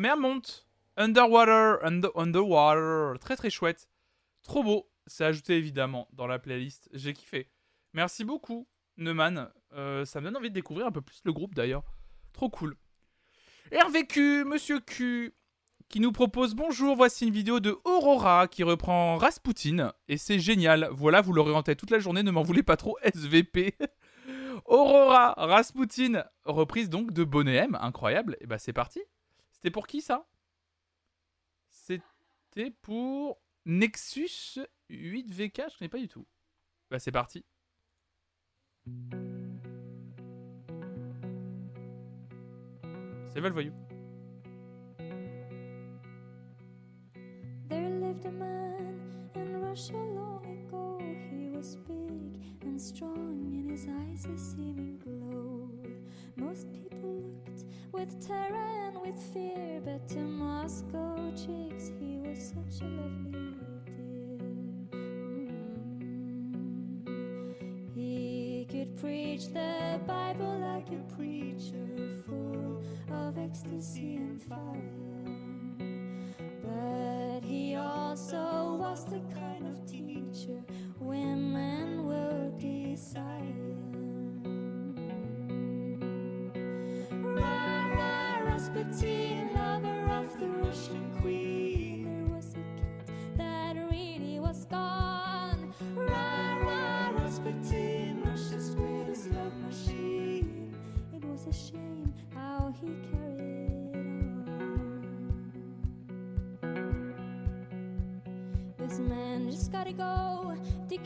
[0.08, 0.42] Mermont,
[0.96, 3.90] Underwater, Under- Underwater, très très chouette.
[4.42, 4.90] Trop beau.
[5.06, 6.88] C'est ajouté évidemment dans la playlist.
[6.94, 7.50] J'ai kiffé.
[7.92, 9.52] Merci beaucoup, Neumann.
[9.74, 11.84] Euh, ça me donne envie de découvrir un peu plus le groupe d'ailleurs.
[12.32, 12.78] Trop cool.
[13.74, 15.36] RVQ, Monsieur Q,
[15.90, 19.92] qui nous propose Bonjour, voici une vidéo de Aurora qui reprend Rasputin.
[20.08, 20.88] Et c'est génial.
[20.94, 23.76] Voilà, vous l'aurez en toute la journée, ne m'en voulez pas trop, SVP.
[24.64, 28.38] Aurora, Rasputin, reprise donc de Bonnet M, incroyable.
[28.40, 29.02] Et bah c'est parti.
[29.58, 30.28] C'était pour qui ça?
[31.68, 34.60] C'était pour Nexus
[34.92, 36.28] 8VK, je connais pas du tout.
[36.92, 37.44] Bah c'est parti.
[43.34, 43.74] C'est le voyou.
[47.68, 51.00] There lived a man in Russia long ago.
[51.32, 55.77] He was big and strong, in his eyes a seeming glow.
[56.36, 62.82] Most people looked with terror and with fear, but to Moscow chicks he was such
[62.82, 63.56] a lovely
[63.86, 64.38] dear.
[64.92, 65.88] Mm.
[67.94, 74.98] He could preach the Bible like a preacher, full of ecstasy and fire.
[76.64, 80.64] But he also was the kind of teacher
[81.00, 81.77] women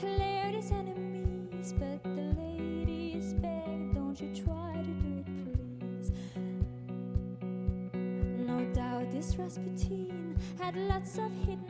[0.02, 1.73] declared his enemies.
[1.78, 6.11] But the ladies begged, don't you try to do it, please.
[7.94, 11.60] No doubt this Rasputin had lots of hidden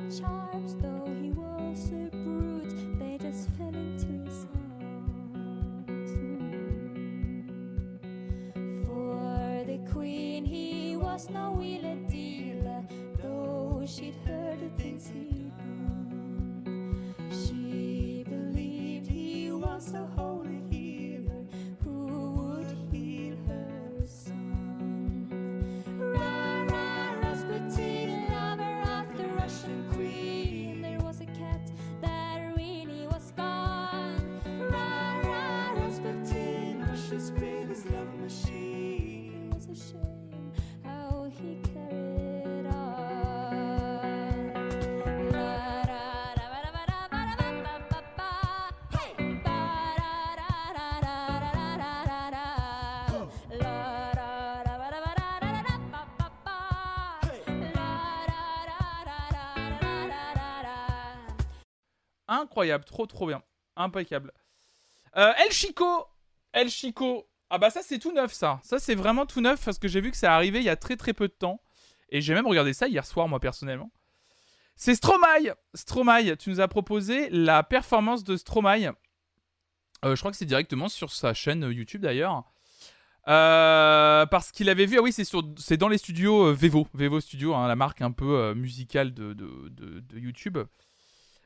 [62.52, 63.42] Incroyable, trop trop bien.
[63.78, 64.34] Impeccable.
[65.16, 66.06] Euh, El Chico
[66.52, 68.60] El Chico Ah bah ça c'est tout neuf ça.
[68.62, 70.76] Ça c'est vraiment tout neuf parce que j'ai vu que ça arrivait il y a
[70.76, 71.62] très très peu de temps.
[72.10, 73.90] Et j'ai même regardé ça hier soir moi personnellement.
[74.76, 78.92] C'est Stromae Stromae, tu nous as proposé la performance de Stromae.
[80.04, 82.44] Euh, je crois que c'est directement sur sa chaîne YouTube d'ailleurs.
[83.30, 86.88] Euh, parce qu'il avait vu, ah oui, c'est sur, c'est dans les studios euh, Vevo,
[86.96, 90.58] Vevo Studio, hein, la marque un peu euh, musicale de- de YouTube.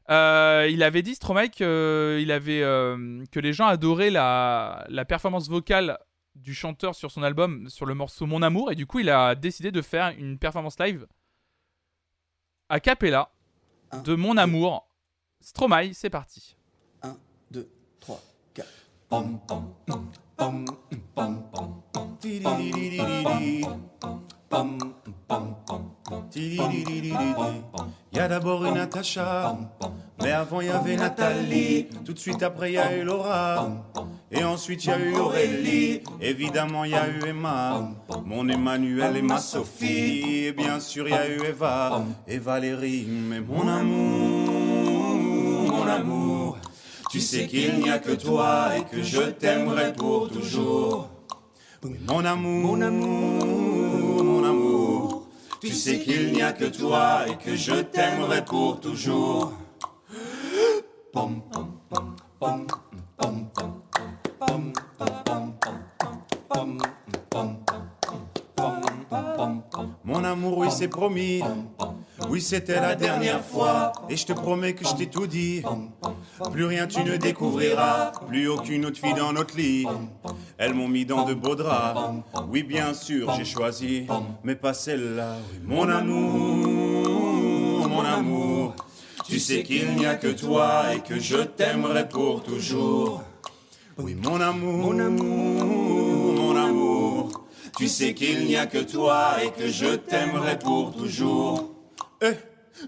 [0.10, 5.06] Euh, il avait dit Stromae que, il avait, euh, que les gens adoraient la, la
[5.06, 5.98] performance vocale
[6.36, 9.36] du chanteur sur son album, sur le morceau Mon Amour, et du coup il a
[9.36, 11.08] décidé de faire une performance live
[12.70, 13.32] a cappella
[14.04, 14.88] de Mon Amour.
[15.42, 16.58] Stromae, c'est parti.
[17.04, 17.18] 1,
[17.52, 17.70] 2,
[18.00, 18.22] 3,
[18.54, 18.68] 4.
[28.12, 29.58] Il y a d'abord une Natacha,
[30.22, 31.88] mais avant il y avait Nathalie.
[32.04, 33.70] Tout de suite après il y a eu Laura,
[34.32, 36.02] et ensuite il y a eu Aurélie.
[36.22, 37.90] Évidemment il y a eu Emma,
[38.26, 40.46] mon Emmanuel et ma Sophie.
[40.48, 43.08] Et bien sûr il y a eu Eva et Valérie.
[43.08, 44.52] Mais mon amour,
[45.72, 46.35] mon amour,
[47.16, 51.08] tu sais qu'il n'y a que toi et que je t'aimerai pour toujours.
[52.10, 55.28] Mon amour, mon amour, mon amour,
[55.62, 59.54] tu sais qu'il n'y a que toi et que je t'aimerai pour toujours.
[61.14, 62.66] Pom, pom, pom, pom,
[63.18, 63.74] pom, pom,
[64.38, 64.74] pom,
[65.24, 65.58] pom,
[66.50, 66.78] pom,
[67.30, 67.58] pom,
[69.38, 69.88] pom, pom.
[70.04, 71.42] Mon amour, oui, c'est promis.
[72.30, 73.92] Oui, c'était la dernière fois.
[74.10, 75.64] Et je te promets que je t'ai tout dit.
[76.52, 78.12] Plus rien tu ne découvriras.
[78.28, 79.86] Plus aucune autre fille dans notre lit.
[80.58, 82.00] elles m'ont mis dans de beaux draps.
[82.50, 84.08] Oui, bien sûr, j'ai choisi,
[84.44, 85.36] mais pas celle-là.
[85.54, 88.76] Oui, mon amour, mon amour,
[89.26, 93.24] tu sais qu'il n'y a que toi et que je t'aimerai pour toujours.
[93.98, 95.64] Oui, mon amour, mon amour,
[96.36, 97.46] mon amour,
[97.78, 101.75] tu sais qu'il n'y a que toi et que je t'aimerai pour toujours.
[102.26, 102.34] Eh,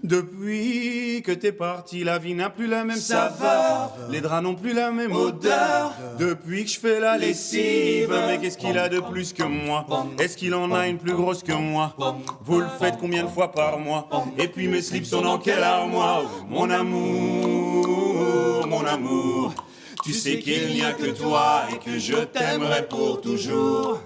[0.04, 3.94] depuis que t'es parti, la vie n'a plus la même saveur.
[4.10, 5.94] Les draps n'ont plus la même odeur.
[6.18, 9.86] Depuis que je fais la lessive, mais qu'est-ce qu'il a de plus que moi?
[10.18, 11.96] Est-ce qu'il en a une plus grosse que moi?
[12.44, 14.08] Vous le faites combien de fois par mois?
[14.36, 16.24] Et puis mes slips sont dans quelle armoire?
[16.48, 19.54] Mon amour, mon amour.
[20.04, 24.00] Tu sais qu'il n'y a que toi et que je t'aimerai pour toujours.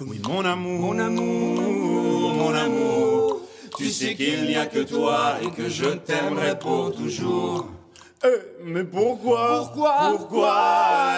[0.00, 3.01] Oui, mon amour, mon amour, mon amour.
[3.76, 7.66] Tu sais qu'il n'y a que toi et que je t'aimerai pour toujours.
[8.24, 8.28] Eh,
[8.64, 9.72] mais pourquoi?
[9.72, 9.94] Pourquoi?
[10.10, 10.54] Pourquoi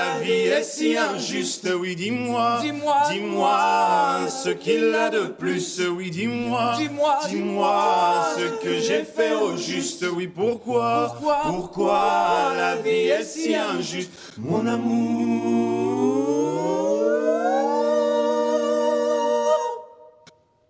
[0.07, 1.69] la vie est si injuste?
[1.79, 2.61] Oui, dis-moi.
[2.63, 2.97] Dis-moi.
[3.11, 5.83] Dis-moi ce qu'il a de plus.
[5.87, 6.75] Oui, dis-moi.
[6.79, 7.19] Dis-moi.
[7.29, 10.07] Dis-moi ce que j'ai fait au juste.
[10.15, 11.09] Oui, pourquoi?
[11.11, 11.43] Pourquoi?
[11.45, 14.11] Pourquoi la vie est si injuste?
[14.39, 16.15] Mon amour.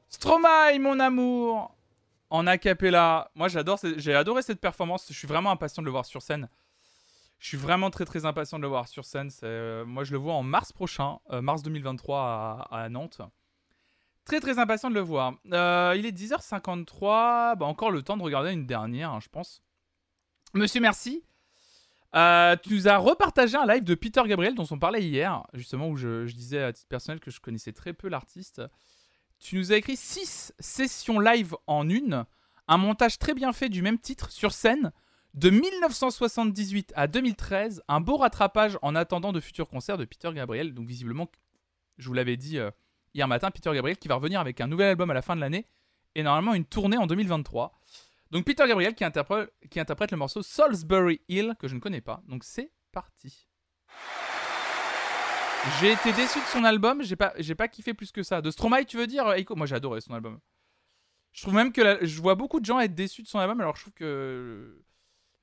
[0.09, 1.74] Stromae, mon amour
[2.31, 3.31] En a cappella.
[3.35, 5.07] Moi, j'adore, j'ai adoré cette performance.
[5.09, 6.49] Je suis vraiment impatient de le voir sur scène.
[7.39, 9.31] Je suis vraiment très très impatient de le voir sur scène.
[9.43, 13.21] Euh, moi, je le vois en mars prochain, euh, mars 2023 à, Nantes.
[14.25, 15.35] Très très impatient de le voir.
[15.53, 17.57] Euh, il est 10h53.
[17.57, 19.63] Bah, encore le temps de regarder une dernière, hein, je pense.
[20.55, 21.23] Monsieur, merci.
[22.15, 25.97] Tu nous as repartagé un live de Peter Gabriel dont on parlait hier, justement où
[25.97, 28.63] je disais à titre personnel que je connaissais très peu l'artiste.
[29.39, 32.25] Tu nous as écrit 6 sessions live en une,
[32.69, 34.93] un montage très bien fait du même titre sur scène,
[35.35, 40.73] de 1978 à 2013, un beau rattrapage en attendant de futurs concerts de Peter Gabriel.
[40.75, 41.29] Donc visiblement,
[41.99, 42.71] je vous l'avais dit euh,
[43.15, 45.41] hier matin, Peter Gabriel qui va revenir avec un nouvel album à la fin de
[45.41, 45.67] l'année
[46.15, 47.77] et normalement une tournée en 2023.
[48.31, 52.01] Donc Peter Gabriel qui interprète, qui interprète le morceau Salisbury Hill que je ne connais
[52.01, 52.23] pas.
[52.29, 53.49] Donc c'est parti.
[55.81, 58.41] J'ai été déçu de son album, j'ai pas, pas kiffé plus que ça.
[58.41, 59.57] De Stromae, tu veux dire, Eiko?
[59.57, 60.39] Moi j'ai adoré son album.
[61.33, 63.75] Je trouve même que je vois beaucoup de gens être déçus de son album, alors
[63.77, 64.85] je trouve que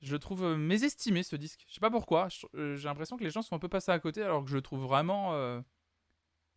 [0.00, 1.64] je le trouve euh, mésestimé ce disque.
[1.68, 3.98] Je sais pas pourquoi, euh, j'ai l'impression que les gens sont un peu passés à
[3.98, 5.60] côté, alors que je le trouve vraiment euh,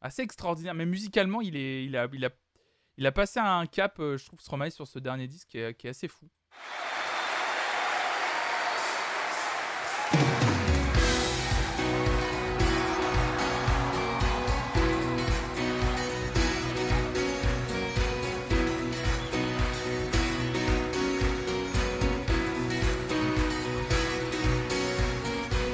[0.01, 0.73] assez extraordinaire.
[0.73, 2.29] Mais musicalement, il, est, il, a, il, a,
[2.97, 5.89] il a passé un cap, euh, je trouve, Stromae sur ce dernier disque qui est
[5.89, 6.27] assez fou.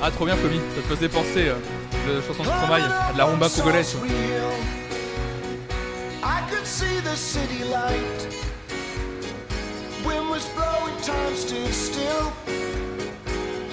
[0.04, 0.54] Ah, trop bien, Kobe.
[0.76, 1.56] Ça te faisait penser, euh,
[2.08, 3.96] la chanson de Stromae, à de la rumba congolaise.
[6.24, 8.28] I could see the city light.
[10.04, 12.32] Wind was blowing, time stood still.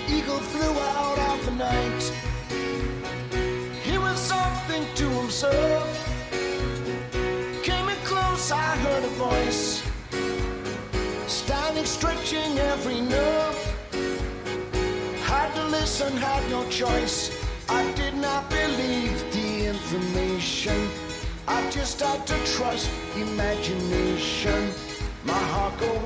[0.06, 2.12] Eagle flew out of the night.
[3.82, 5.88] He was something to himself.
[7.62, 9.82] Came in close, I heard a voice.
[11.26, 13.67] Standing, stretching every nerve.
[15.98, 17.32] Had had no choice.
[17.68, 20.88] I did not believe the information.
[21.48, 24.70] I just had to trust imagination.
[25.24, 26.04] My heart going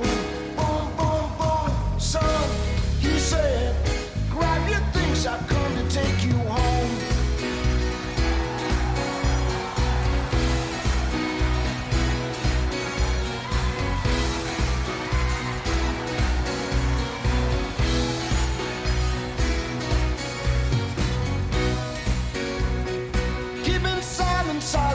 [0.57, 1.99] boom, boom, boom.
[1.99, 2.49] Son,
[3.01, 3.75] he said,
[4.31, 5.62] grab your things, I come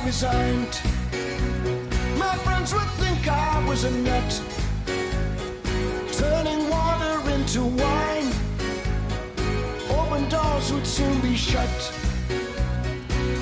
[0.08, 0.80] resigned.
[2.16, 4.32] My friends would think I was a nut,
[6.20, 8.30] turning water into wine.
[9.98, 11.78] Open doors would soon be shut.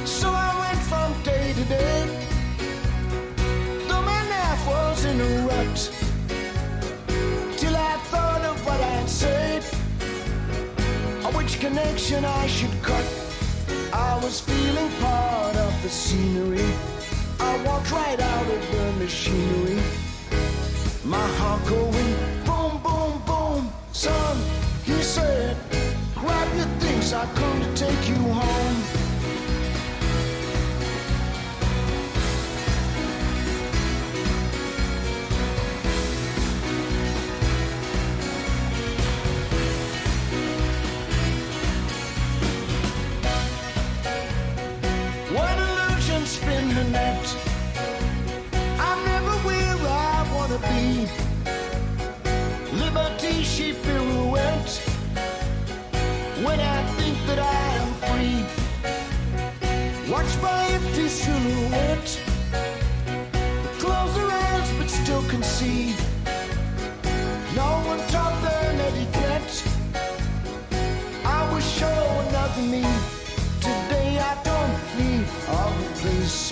[0.04, 2.00] So I went from day to day.
[3.88, 5.78] Though my life was in a rut,
[7.60, 9.62] till I thought of what I'd said,
[11.24, 13.25] or which connection I should cut.
[14.16, 16.64] I was feeling part of the scenery.
[17.38, 19.78] I walked right out of the machinery.
[21.04, 22.14] My heart going
[22.46, 23.70] boom, boom, boom.
[23.92, 24.38] Son,
[24.86, 25.58] he said,
[26.14, 29.05] grab your things, I come to take you home.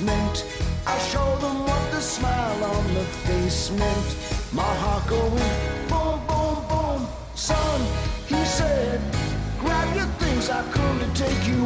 [0.05, 0.44] Meant.
[0.86, 4.09] I show them what the smile on the face meant.
[4.52, 5.52] My heart going
[5.89, 7.09] boom, boom, boom.
[7.35, 7.81] Son,
[8.26, 9.01] he said,
[9.59, 11.64] grab your things, I come to take you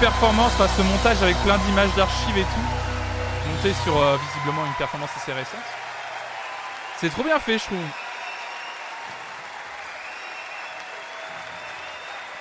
[0.00, 3.48] performance, enfin, ce montage avec plein d'images d'archives et tout.
[3.48, 5.60] Monté sur euh, visiblement une performance assez récente.
[6.98, 7.78] C'est trop bien fait, je trouve.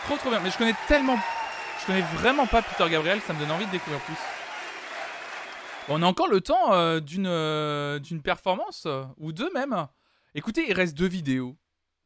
[0.05, 0.39] Trop trop bien.
[0.41, 1.17] Mais je connais tellement.
[1.79, 4.17] Je connais vraiment pas Peter Gabriel, ça me donne envie de découvrir plus.
[5.87, 8.87] On a encore le temps euh, d'une euh, d'une performance,
[9.17, 9.87] ou deux même.
[10.33, 11.55] Écoutez, il reste deux vidéos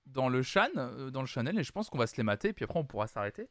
[0.06, 0.68] dans le chan,
[1.12, 3.08] dans le channel, et je pense qu'on va se les mater, puis après on pourra
[3.08, 3.50] s'arrêter.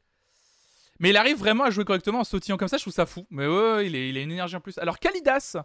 [1.00, 3.26] Mais il arrive vraiment à jouer correctement en sautillant comme ça, je trouve ça fou.
[3.30, 4.78] Mais ouais, il, est- a une énergie en plus.
[4.78, 5.56] Alors, Kalidas,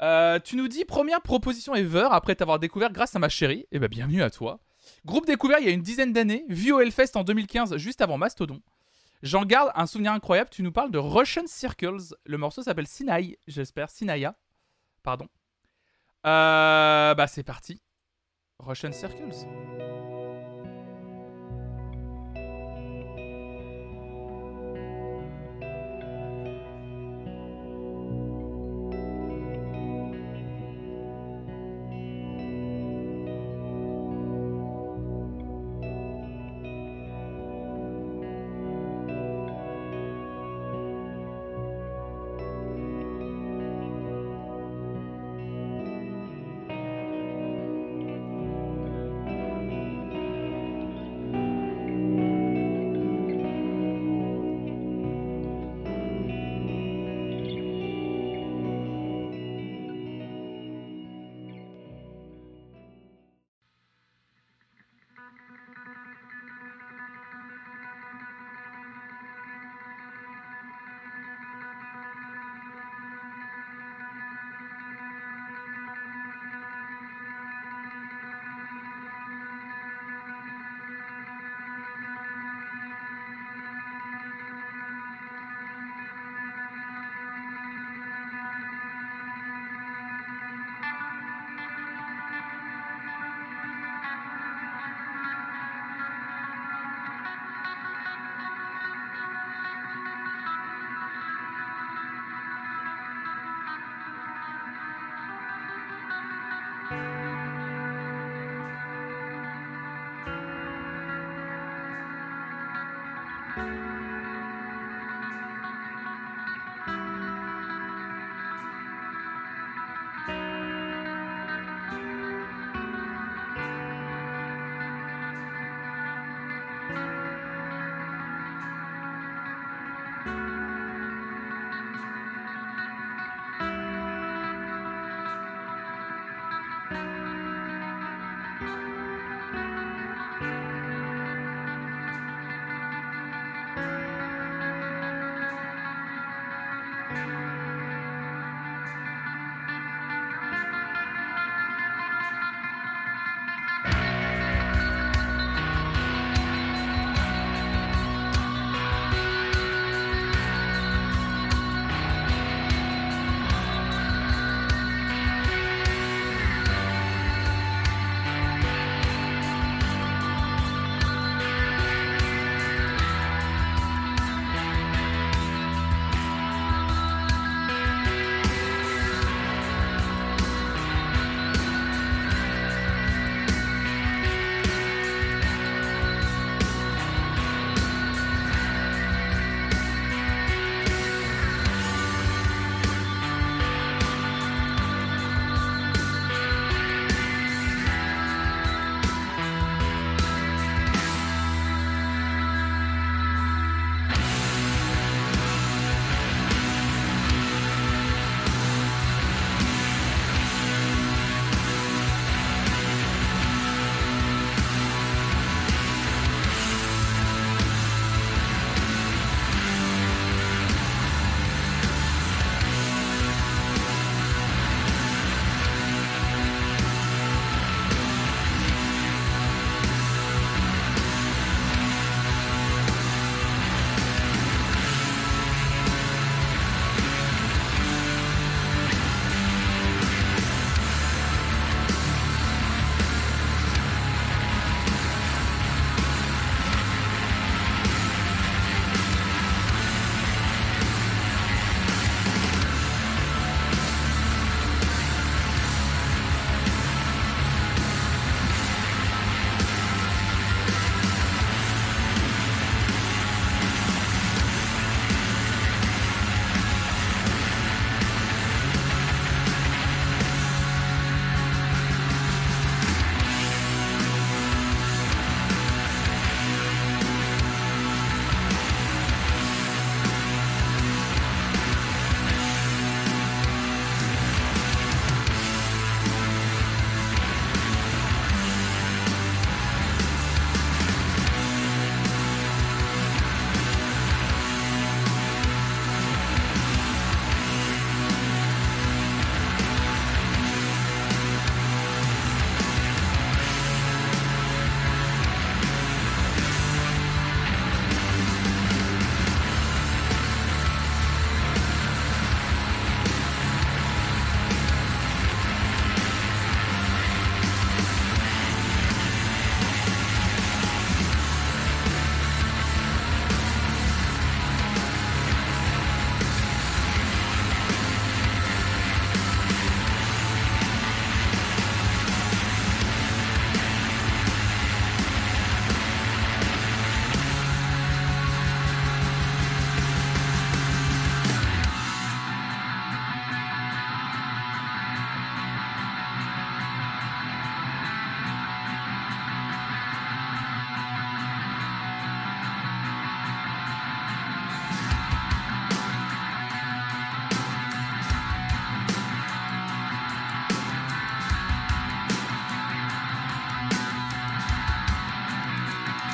[0.00, 3.66] euh, tu nous dis première proposition ever après t'avoir découvert grâce à ma chérie.
[3.72, 4.60] Eh ben, bienvenue à toi.
[5.04, 8.16] Groupe découvert il y a une dizaine d'années, vu au Hellfest en 2015, juste avant
[8.16, 8.62] Mastodon.
[9.22, 10.48] J'en garde un souvenir incroyable.
[10.50, 12.14] Tu nous parles de Russian Circles.
[12.24, 13.90] Le morceau s'appelle Sinai, j'espère.
[13.90, 14.34] Sinaya.
[15.02, 15.26] Pardon.
[16.24, 17.82] Euh, bah, c'est parti.
[18.60, 19.46] Russian Circles.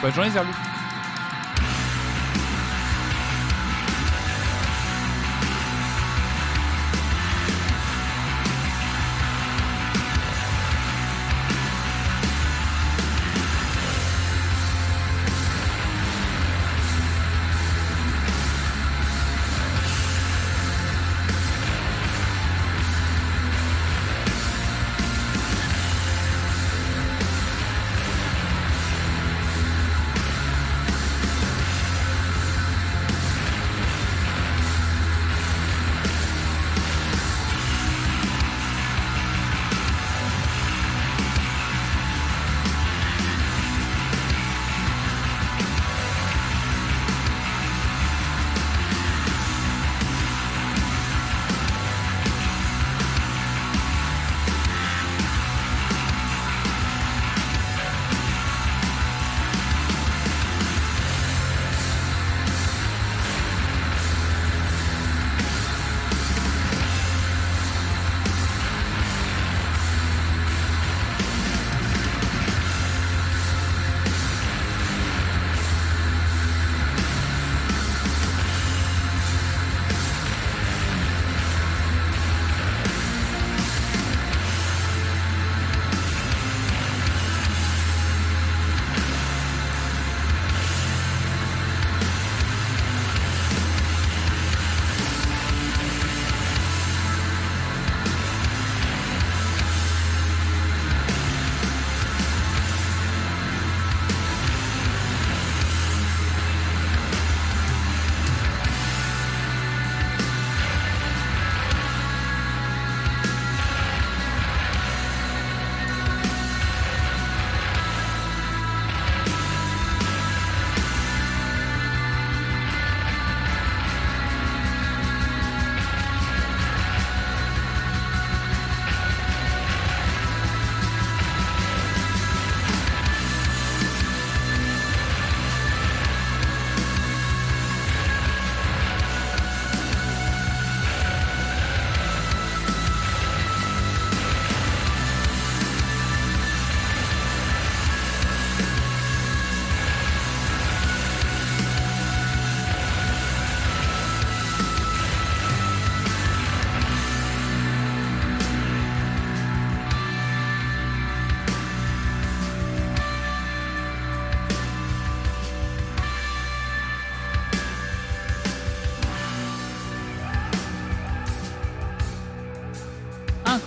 [0.04, 0.63] Bonne journée.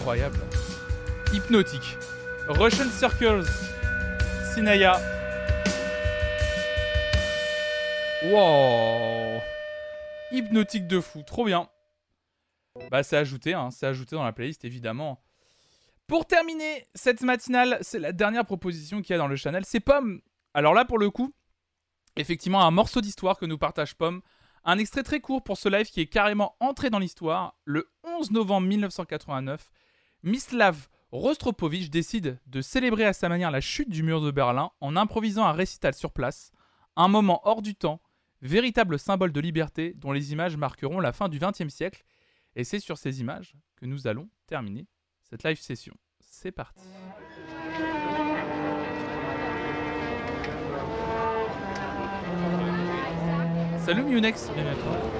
[0.07, 0.39] Incroyable.
[1.33, 1.97] Hypnotique.
[2.47, 3.43] Russian Circles.
[4.53, 5.01] Sinaya.
[8.23, 9.41] Wow.
[10.31, 11.23] Hypnotique de fou.
[11.23, 11.67] Trop bien.
[12.89, 13.69] Bah, c'est ajouté, hein.
[13.69, 15.21] C'est ajouté dans la playlist, évidemment.
[16.07, 19.65] Pour terminer cette matinale, c'est la dernière proposition qu'il y a dans le channel.
[19.65, 20.21] C'est Pomme.
[20.53, 21.33] Alors là, pour le coup,
[22.15, 24.21] effectivement, un morceau d'histoire que nous partage Pomme.
[24.63, 27.59] Un extrait très court pour ce live qui est carrément entré dans l'histoire.
[27.65, 29.69] Le 11 novembre 1989,
[30.27, 34.97] Mislav Rostropovich décide de célébrer à sa manière la chute du mur de Berlin en
[34.97, 36.51] improvisant un récital sur place,
[36.97, 38.01] un moment hors du temps,
[38.41, 42.03] véritable symbole de liberté dont les images marqueront la fin du XXe siècle.
[42.57, 44.85] Et c'est sur ces images que nous allons terminer
[45.23, 45.95] cette live session.
[46.19, 46.83] C'est parti.
[53.85, 55.16] Salut Munex, bienvenue à.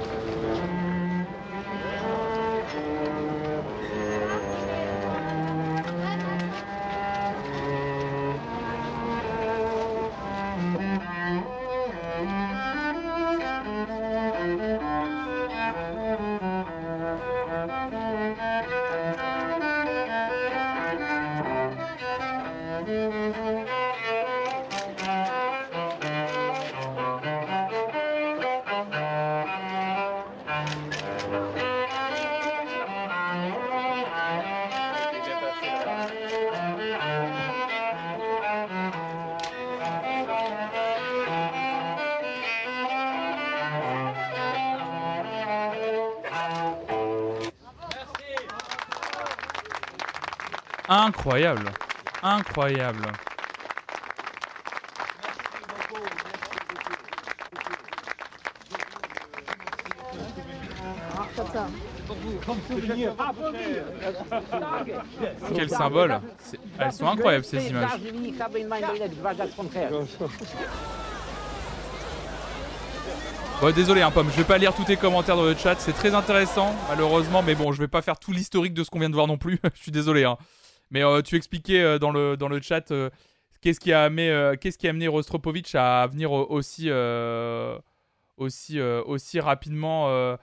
[51.28, 51.74] Incroyable.
[52.24, 53.12] Incroyable.
[65.54, 66.22] Quel symbole.
[66.80, 67.90] Elles sont incroyables ces images.
[73.60, 75.92] Bon, désolé, hein, Pomme, je vais pas lire tous tes commentaires dans le chat, c'est
[75.92, 79.10] très intéressant, malheureusement, mais bon, je vais pas faire tout l'historique de ce qu'on vient
[79.10, 80.24] de voir non plus, je suis désolé.
[80.24, 80.38] Hein.
[80.92, 83.10] Mais euh, tu expliquais euh, dans, le, dans le chat euh,
[83.62, 86.90] qu'est-ce qui, a amené, qu'est-ce qui a amené Rostropovich à venir aussi,
[88.38, 90.38] aussi, aussi rapidement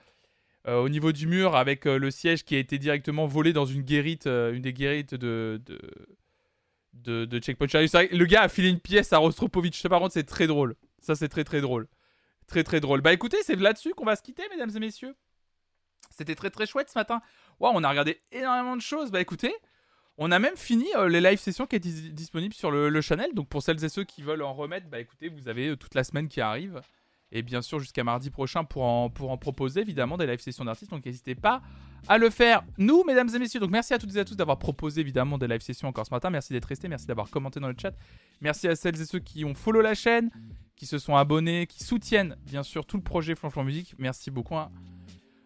[0.67, 4.25] au niveau du mur avec le siège qui a été directement volé dans une guérite,
[4.27, 5.79] une des guérites de, de,
[6.93, 7.89] de, de Checkpoint Charlie.
[8.11, 10.75] Le gars a filé une pièce à Rostropovich, ça par contre c'est très drôle.
[10.99, 11.87] Ça c'est très très drôle.
[12.47, 13.01] Très très drôle.
[13.01, 15.15] Bah écoutez, c'est là-dessus qu'on va se quitter, mesdames et messieurs.
[16.11, 17.21] C'était très très chouette ce matin.
[17.59, 19.09] Waouh, on a regardé énormément de choses.
[19.09, 19.53] Bah écoutez,
[20.17, 23.31] on a même fini euh, les live sessions qui étaient dis- disponibles sur le, channel.
[23.33, 25.95] Donc pour celles et ceux qui veulent en remettre, bah écoutez, vous avez euh, toute
[25.95, 26.81] la semaine qui arrive.
[27.31, 30.91] Et bien sûr jusqu'à mardi prochain pour en, proposer évidemment des live sessions d'artistes.
[30.91, 31.61] Donc n'hésitez pas
[32.07, 32.63] à le faire.
[32.77, 35.47] Nous, mesdames et messieurs, donc merci à toutes et à tous d'avoir proposé évidemment des
[35.47, 36.29] live sessions encore ce matin.
[36.29, 37.93] Merci d'être restés, merci d'avoir commenté dans le chat.
[38.41, 40.29] Merci à celles et ceux qui ont follow la chaîne,
[40.77, 43.95] qui se sont abonnés, qui soutiennent bien sûr tout le projet Flanflan Musique.
[43.97, 44.55] Merci beaucoup.
[44.55, 44.71] hein.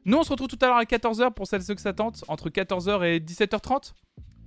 [0.05, 1.93] Nous, on se retrouve tout à l'heure à 14h pour celles et ceux que ça
[2.27, 3.93] entre 14h et 17h30.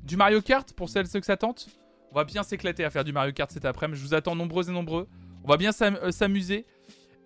[0.03, 1.69] Du Mario Kart pour celles et ceux que ça tente.
[2.11, 4.01] On va bien s'éclater à faire du Mario Kart cet après-midi.
[4.01, 5.09] Je vous attends nombreux et nombreux.
[5.45, 6.66] On va bien euh, s'amuser.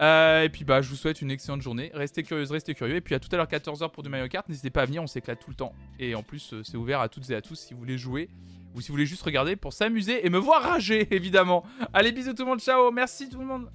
[0.02, 1.90] Euh, et puis bah je vous souhaite une excellente journée.
[1.94, 2.96] Restez curieuses, restez curieux.
[2.96, 4.48] Et puis à tout à l'heure 14h pour du Mario Kart.
[4.48, 5.72] N'hésitez pas à venir, on s'éclate tout le temps.
[5.98, 8.28] Et en plus euh, c'est ouvert à toutes et à tous si vous voulez jouer
[8.74, 11.64] ou si vous voulez juste regarder pour s'amuser et me voir rager évidemment.
[11.94, 13.70] Allez bisous tout le monde, ciao, merci tout le monde.